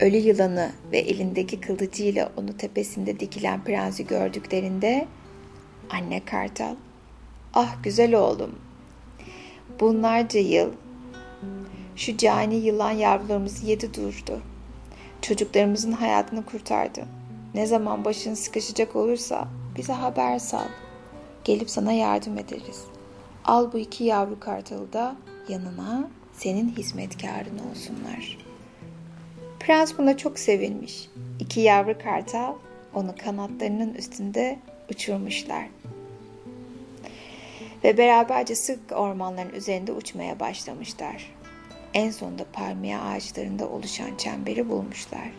Ölü 0.00 0.16
yılanı 0.16 0.72
ve 0.92 0.98
elindeki 0.98 1.60
kılıcıyla 1.60 2.32
onu 2.36 2.56
tepesinde 2.56 3.20
dikilen 3.20 3.64
prensi 3.64 4.06
gördüklerinde 4.06 5.06
anne 5.90 6.24
kartal 6.24 6.74
ah 7.54 7.82
güzel 7.82 8.14
oğlum 8.14 8.58
bunlarca 9.80 10.40
yıl 10.40 10.72
şu 11.96 12.16
cani 12.16 12.54
yılan 12.54 12.90
yavrularımızı 12.90 13.66
yedi 13.66 13.94
durdu. 13.94 14.42
Çocuklarımızın 15.22 15.92
hayatını 15.92 16.44
kurtardı. 16.44 17.04
Ne 17.54 17.66
zaman 17.66 18.04
başın 18.04 18.34
sıkışacak 18.34 18.96
olursa 18.96 19.48
bize 19.76 19.92
haber 19.92 20.38
sal. 20.38 20.66
Gelip 21.46 21.70
sana 21.70 21.92
yardım 21.92 22.38
ederiz. 22.38 22.84
Al 23.44 23.72
bu 23.72 23.78
iki 23.78 24.04
yavru 24.04 24.40
kartalı 24.40 24.92
da 24.92 25.16
yanına 25.48 26.08
senin 26.32 26.68
hizmetkarın 26.68 27.58
olsunlar. 27.70 28.38
Prens 29.60 29.98
buna 29.98 30.16
çok 30.16 30.38
sevinmiş. 30.38 31.08
İki 31.40 31.60
yavru 31.60 31.98
kartal 31.98 32.52
onu 32.94 33.14
kanatlarının 33.24 33.94
üstünde 33.94 34.58
uçurmuşlar. 34.90 35.66
Ve 37.84 37.98
beraberce 37.98 38.54
sık 38.54 38.92
ormanların 38.92 39.54
üzerinde 39.54 39.92
uçmaya 39.92 40.40
başlamışlar. 40.40 41.34
En 41.94 42.10
sonunda 42.10 42.44
palmiye 42.52 42.98
ağaçlarında 42.98 43.68
oluşan 43.68 44.16
çemberi 44.18 44.68
bulmuşlar. 44.68 45.32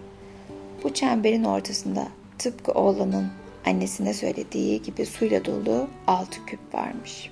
Bu 0.84 0.94
çemberin 0.94 1.44
ortasında 1.44 2.08
tıpkı 2.38 2.72
oğlanın 2.72 3.32
annesine 3.68 4.14
söylediği 4.14 4.82
gibi 4.82 5.06
suyla 5.06 5.46
dolu 5.46 5.88
altı 6.08 6.46
küp 6.46 6.60
varmış. 6.74 7.32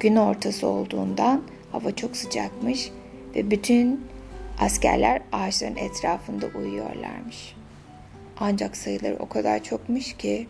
Gün 0.00 0.16
ortası 0.16 0.66
olduğundan 0.66 1.42
hava 1.72 1.96
çok 1.96 2.16
sıcakmış 2.16 2.90
ve 3.34 3.50
bütün 3.50 4.04
askerler 4.60 5.22
ağaçların 5.32 5.76
etrafında 5.76 6.46
uyuyorlarmış. 6.58 7.54
Ancak 8.40 8.76
sayıları 8.76 9.16
o 9.18 9.28
kadar 9.28 9.62
çokmuş 9.62 10.12
ki 10.12 10.46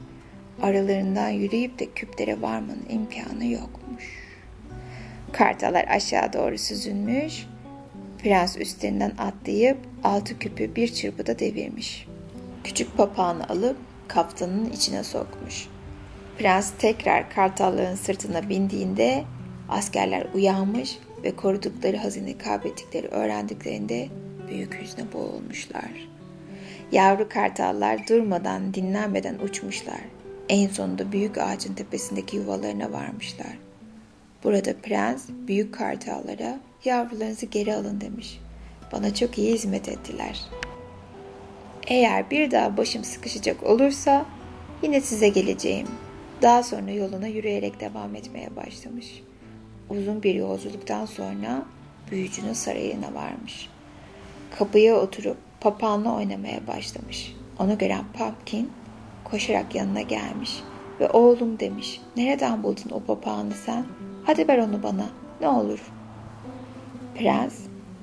aralarından 0.63 1.29
yürüyüp 1.29 1.79
de 1.79 1.87
küplere 1.87 2.43
varmanın 2.43 2.87
imkanı 2.89 3.47
yokmuş. 3.47 4.05
Kartalar 5.33 5.85
aşağı 5.89 6.33
doğru 6.33 6.59
süzülmüş, 6.59 7.47
prens 8.19 8.57
üstlerinden 8.57 9.13
atlayıp 9.19 9.79
altı 10.05 10.39
küpü 10.39 10.75
bir 10.77 10.95
çırpıda 10.95 11.39
devirmiş. 11.39 12.07
Küçük 12.65 12.97
papağanı 12.97 13.49
alıp 13.49 13.77
kaftanın 14.09 14.71
içine 14.71 15.05
sokmuş. 15.05 15.69
Prens 16.39 16.73
tekrar 16.79 17.31
kartalların 17.31 17.95
sırtına 17.95 18.49
bindiğinde 18.49 19.25
askerler 19.69 20.27
uyanmış 20.35 20.99
ve 21.23 21.37
korudukları 21.37 21.97
hazine 21.97 22.39
kaybettikleri 22.39 23.09
öğrendiklerinde 23.09 24.09
büyük 24.49 24.83
hüzne 24.83 25.13
boğulmuşlar. 25.13 26.09
Yavru 26.93 27.29
kartallar 27.29 28.09
durmadan 28.09 28.75
dinlenmeden 28.75 29.39
uçmuşlar. 29.39 30.01
En 30.49 30.69
sonunda 30.69 31.13
büyük 31.13 31.39
ağacın 31.39 31.75
tepesindeki 31.75 32.37
yuvalarına 32.37 32.93
varmışlar. 32.93 33.59
Burada 34.45 34.77
prens 34.83 35.29
büyük 35.29 35.75
kartallara 35.75 36.61
yavrularınızı 36.85 37.47
geri 37.47 37.75
alın 37.75 38.01
demiş. 38.01 38.41
Bana 38.93 39.15
çok 39.15 39.39
iyi 39.39 39.55
hizmet 39.55 39.89
ettiler. 39.89 40.41
Eğer 41.87 42.31
bir 42.31 42.51
daha 42.51 42.77
başım 42.77 43.05
sıkışacak 43.05 43.63
olursa 43.63 44.27
yine 44.83 45.01
size 45.01 45.29
geleceğim. 45.29 45.89
Daha 46.43 46.63
sonra 46.63 46.91
yoluna 46.91 47.27
yürüyerek 47.27 47.81
devam 47.81 48.15
etmeye 48.15 48.57
başlamış. 48.57 49.23
Uzun 49.91 50.23
bir 50.23 50.35
yolculuktan 50.35 51.07
sonra 51.07 51.63
büyücünün 52.11 52.53
sarayına 52.53 53.15
varmış. 53.15 53.69
Kapıya 54.59 54.97
oturup 54.97 55.37
papağanla 55.61 56.17
oynamaya 56.17 56.67
başlamış. 56.67 57.37
Onu 57.59 57.79
gören 57.79 58.05
Pumpkin 58.19 58.71
koşarak 59.25 59.75
yanına 59.75 60.01
gelmiş 60.01 60.63
ve 61.01 61.11
oğlum 61.11 61.61
demiş. 61.61 62.01
Nereden 62.17 62.63
buldun 62.63 62.91
o 62.91 63.01
papağanı 63.01 63.55
sen? 63.55 63.87
Hadi 64.25 64.49
ver 64.49 64.59
onu 64.59 64.83
bana. 64.83 65.07
Ne 65.41 65.49
olur. 65.49 65.93
Prens 67.19 67.55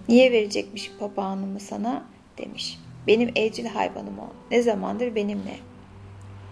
niye 0.09 0.31
verecekmiş 0.31 0.91
papağanımı 0.99 1.59
sana 1.59 2.03
demiş. 2.37 2.79
Benim 3.07 3.31
evcil 3.35 3.65
hayvanım 3.65 4.19
o. 4.19 4.27
Ne 4.51 4.61
zamandır 4.61 5.15
benimle. 5.15 5.57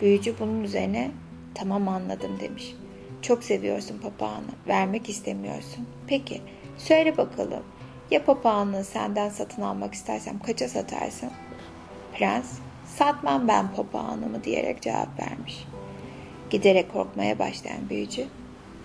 Büyücü 0.01 0.35
bunun 0.39 0.63
üzerine 0.63 1.11
tamam 1.53 1.87
anladım 1.87 2.31
demiş. 2.39 2.75
Çok 3.21 3.43
seviyorsun 3.43 3.97
papağanı. 3.97 4.51
Vermek 4.67 5.09
istemiyorsun. 5.09 5.87
Peki 6.07 6.41
söyle 6.77 7.17
bakalım. 7.17 7.63
Ya 8.11 8.25
papağanı 8.25 8.83
senden 8.83 9.29
satın 9.29 9.61
almak 9.61 9.93
istersem 9.93 10.39
kaça 10.39 10.67
satarsın? 10.67 11.29
Prens 12.13 12.59
satmam 12.85 13.47
ben 13.47 13.73
papağanımı 13.73 14.43
diyerek 14.43 14.81
cevap 14.81 15.19
vermiş. 15.19 15.67
Giderek 16.49 16.93
korkmaya 16.93 17.39
başlayan 17.39 17.89
büyücü 17.89 18.27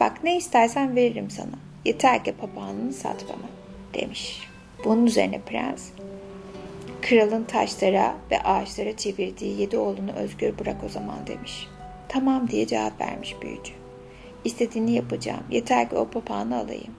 bak 0.01 0.25
ne 0.25 0.37
istersen 0.37 0.97
veririm 0.97 1.31
sana. 1.31 1.59
Yeter 1.85 2.25
ki 2.25 2.33
papağanını 2.33 2.93
sat 2.93 3.25
bana 3.29 3.49
demiş. 3.95 4.49
Bunun 4.85 5.07
üzerine 5.07 5.41
prens 5.41 5.89
kralın 7.09 7.45
taşlara 7.45 8.17
ve 8.31 8.39
ağaçlara 8.43 8.97
çevirdiği 8.97 9.61
yedi 9.61 9.79
oğlunu 9.79 10.13
özgür 10.13 10.59
bırak 10.59 10.77
o 10.87 10.89
zaman 10.89 11.27
demiş. 11.27 11.69
Tamam 12.09 12.49
diye 12.49 12.67
cevap 12.67 13.01
vermiş 13.01 13.37
büyücü. 13.43 13.73
İstediğini 14.45 14.93
yapacağım. 14.93 15.45
Yeter 15.51 15.91
ki 15.91 15.97
o 15.97 16.09
papağanı 16.09 16.57
alayım. 16.57 16.95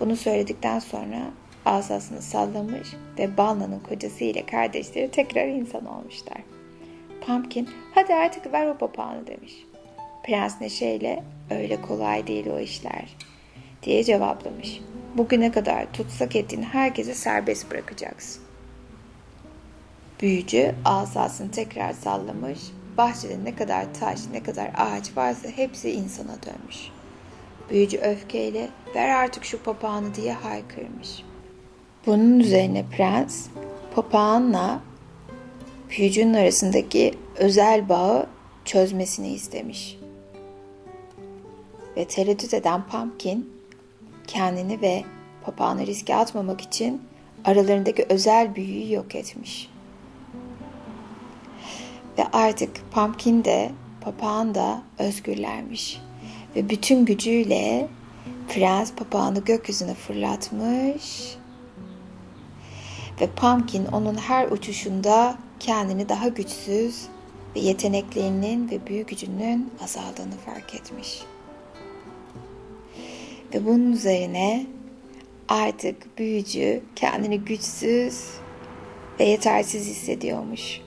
Bunu 0.00 0.16
söyledikten 0.16 0.78
sonra 0.78 1.30
asasını 1.64 2.22
sallamış 2.22 2.88
ve 3.18 3.36
Balna'nın 3.36 3.80
kocası 3.80 4.24
ile 4.24 4.46
kardeşleri 4.46 5.10
tekrar 5.10 5.46
insan 5.46 5.86
olmuşlar. 5.86 6.38
Pumpkin 7.26 7.68
hadi 7.94 8.14
artık 8.14 8.52
ver 8.52 8.66
o 8.66 8.78
papağanı 8.78 9.26
demiş. 9.26 9.66
Prens 10.24 10.60
neşeyle 10.60 11.24
öyle 11.50 11.82
kolay 11.82 12.26
değil 12.26 12.46
o 12.46 12.58
işler 12.58 13.16
diye 13.82 14.04
cevaplamış. 14.04 14.80
Bugüne 15.14 15.52
kadar 15.52 15.92
tutsak 15.92 16.36
ettiğin 16.36 16.62
herkesi 16.62 17.14
serbest 17.14 17.70
bırakacaksın. 17.70 18.41
Büyücü 20.22 20.74
asasını 20.84 21.50
tekrar 21.50 21.92
sallamış. 21.92 22.58
Bahçede 22.98 23.44
ne 23.44 23.54
kadar 23.54 23.94
taş, 23.94 24.20
ne 24.32 24.42
kadar 24.42 24.70
ağaç 24.76 25.16
varsa 25.16 25.48
hepsi 25.48 25.90
insana 25.90 26.36
dönmüş. 26.46 26.76
Büyücü 27.70 27.98
öfkeyle 27.98 28.68
ver 28.94 29.08
artık 29.08 29.44
şu 29.44 29.62
papağanı 29.62 30.14
diye 30.14 30.32
haykırmış. 30.32 31.24
Bunun 32.06 32.40
üzerine 32.40 32.84
prens 32.96 33.46
papağanla 33.94 34.80
büyücünün 35.90 36.34
arasındaki 36.34 37.14
özel 37.36 37.88
bağı 37.88 38.26
çözmesini 38.64 39.28
istemiş. 39.28 39.98
Ve 41.96 42.04
tereddüt 42.04 42.54
eden 42.54 42.82
Pumpkin 42.88 43.52
kendini 44.26 44.82
ve 44.82 45.04
papağanı 45.42 45.86
riske 45.86 46.14
atmamak 46.14 46.60
için 46.60 47.02
aralarındaki 47.44 48.06
özel 48.08 48.54
büyüyü 48.54 48.92
yok 48.92 49.14
etmiş. 49.14 49.71
Ve 52.18 52.24
artık 52.32 52.92
Pumpkin 52.92 53.44
de 53.44 53.70
papağan 54.00 54.54
da 54.54 54.82
özgürlermiş. 54.98 56.00
Ve 56.56 56.68
bütün 56.68 57.04
gücüyle 57.04 57.88
prens 58.48 58.92
papağanı 58.92 59.44
gökyüzüne 59.44 59.94
fırlatmış. 59.94 61.36
Ve 63.20 63.26
Pumpkin 63.26 63.86
onun 63.86 64.14
her 64.14 64.50
uçuşunda 64.50 65.38
kendini 65.60 66.08
daha 66.08 66.28
güçsüz 66.28 67.06
ve 67.56 67.60
yeteneklerinin 67.60 68.70
ve 68.70 68.86
büyük 68.86 69.08
gücünün 69.08 69.70
azaldığını 69.84 70.36
fark 70.46 70.74
etmiş. 70.74 71.22
Ve 73.54 73.66
bunun 73.66 73.92
üzerine 73.92 74.66
artık 75.48 76.18
büyücü 76.18 76.82
kendini 76.96 77.40
güçsüz 77.40 78.24
ve 79.20 79.24
yetersiz 79.24 79.86
hissediyormuş. 79.86 80.81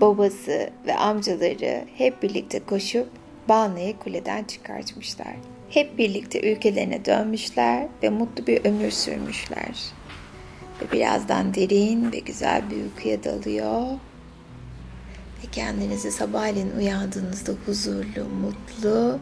Babası 0.00 0.70
ve 0.86 0.96
amcaları 0.96 1.84
hep 1.96 2.22
birlikte 2.22 2.60
koşup 2.60 3.08
Balna'yı 3.48 3.98
kuleden 3.98 4.44
çıkartmışlar. 4.44 5.36
Hep 5.70 5.98
birlikte 5.98 6.52
ülkelerine 6.52 7.04
dönmüşler 7.04 7.88
ve 8.02 8.10
mutlu 8.10 8.46
bir 8.46 8.64
ömür 8.64 8.90
sürmüşler. 8.90 9.92
Ve 10.80 10.92
birazdan 10.92 11.54
derin 11.54 12.12
ve 12.12 12.18
güzel 12.18 12.62
bir 12.70 12.76
uykuya 12.76 13.24
dalıyor. 13.24 13.82
Ve 15.42 15.50
kendinizi 15.52 16.12
sabahleyin 16.12 16.70
uyandığınızda 16.78 17.52
huzurlu, 17.66 18.24
mutlu 18.42 19.18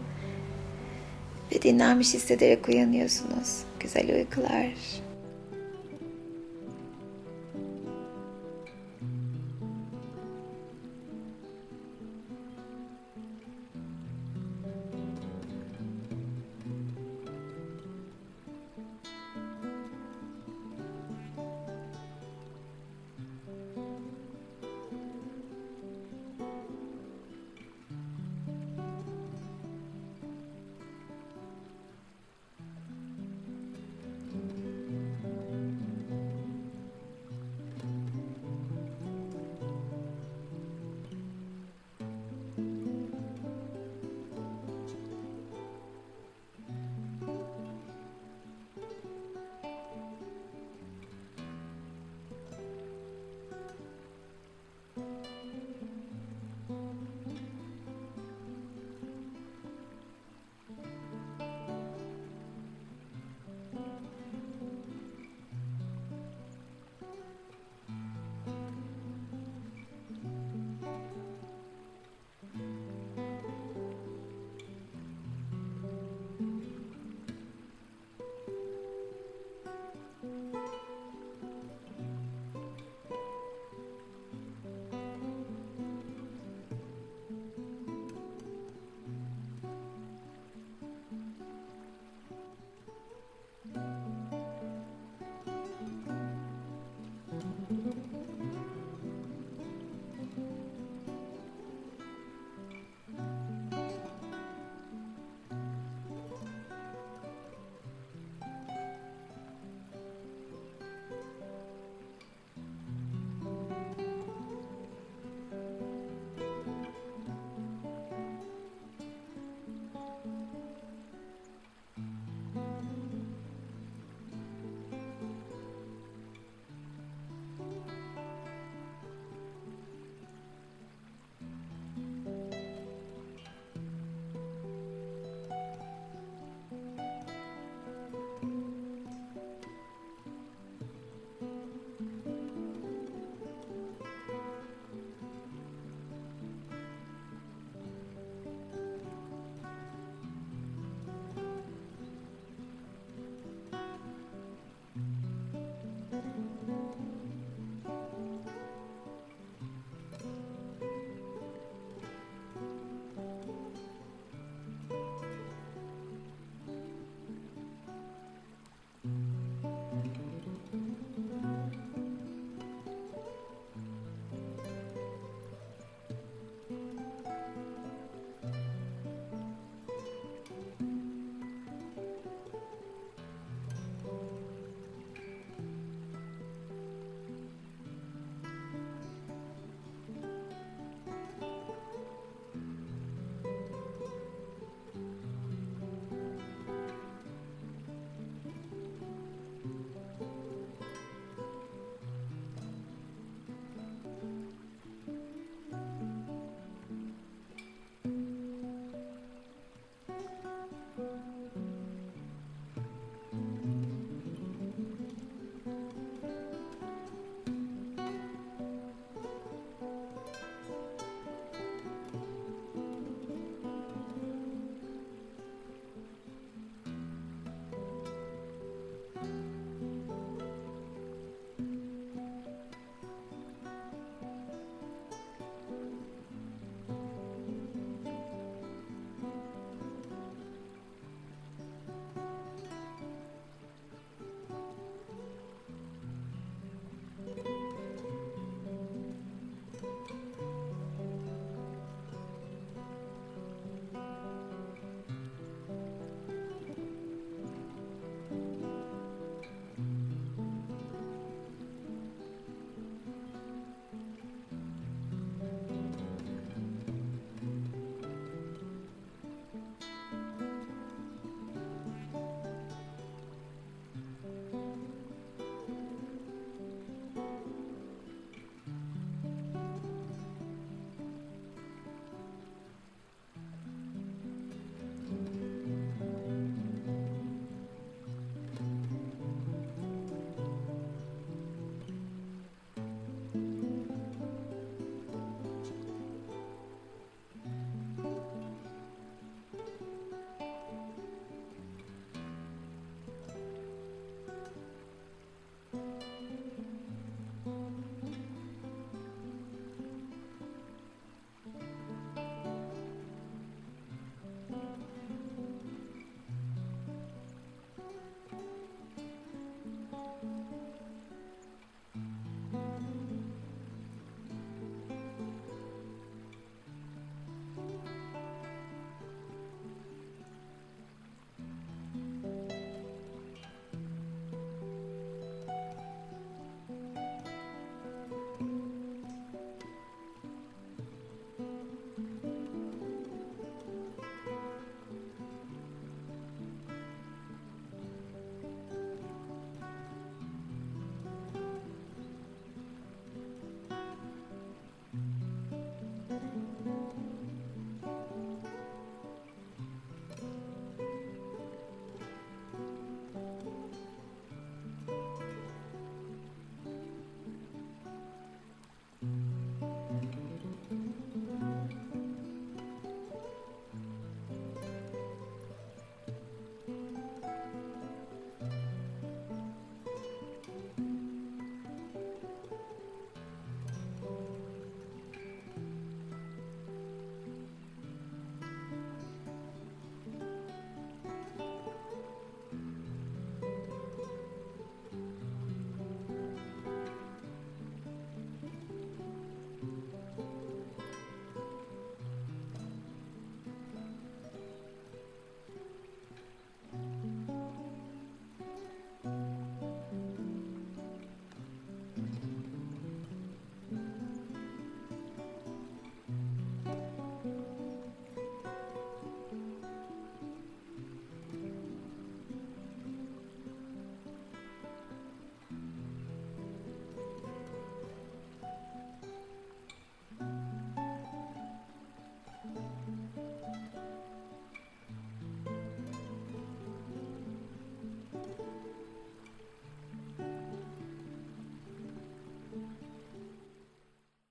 ve 1.52 1.62
dinlenmiş 1.62 2.14
hissederek 2.14 2.68
uyanıyorsunuz. 2.68 3.62
Güzel 3.80 4.14
uykular. 4.16 4.72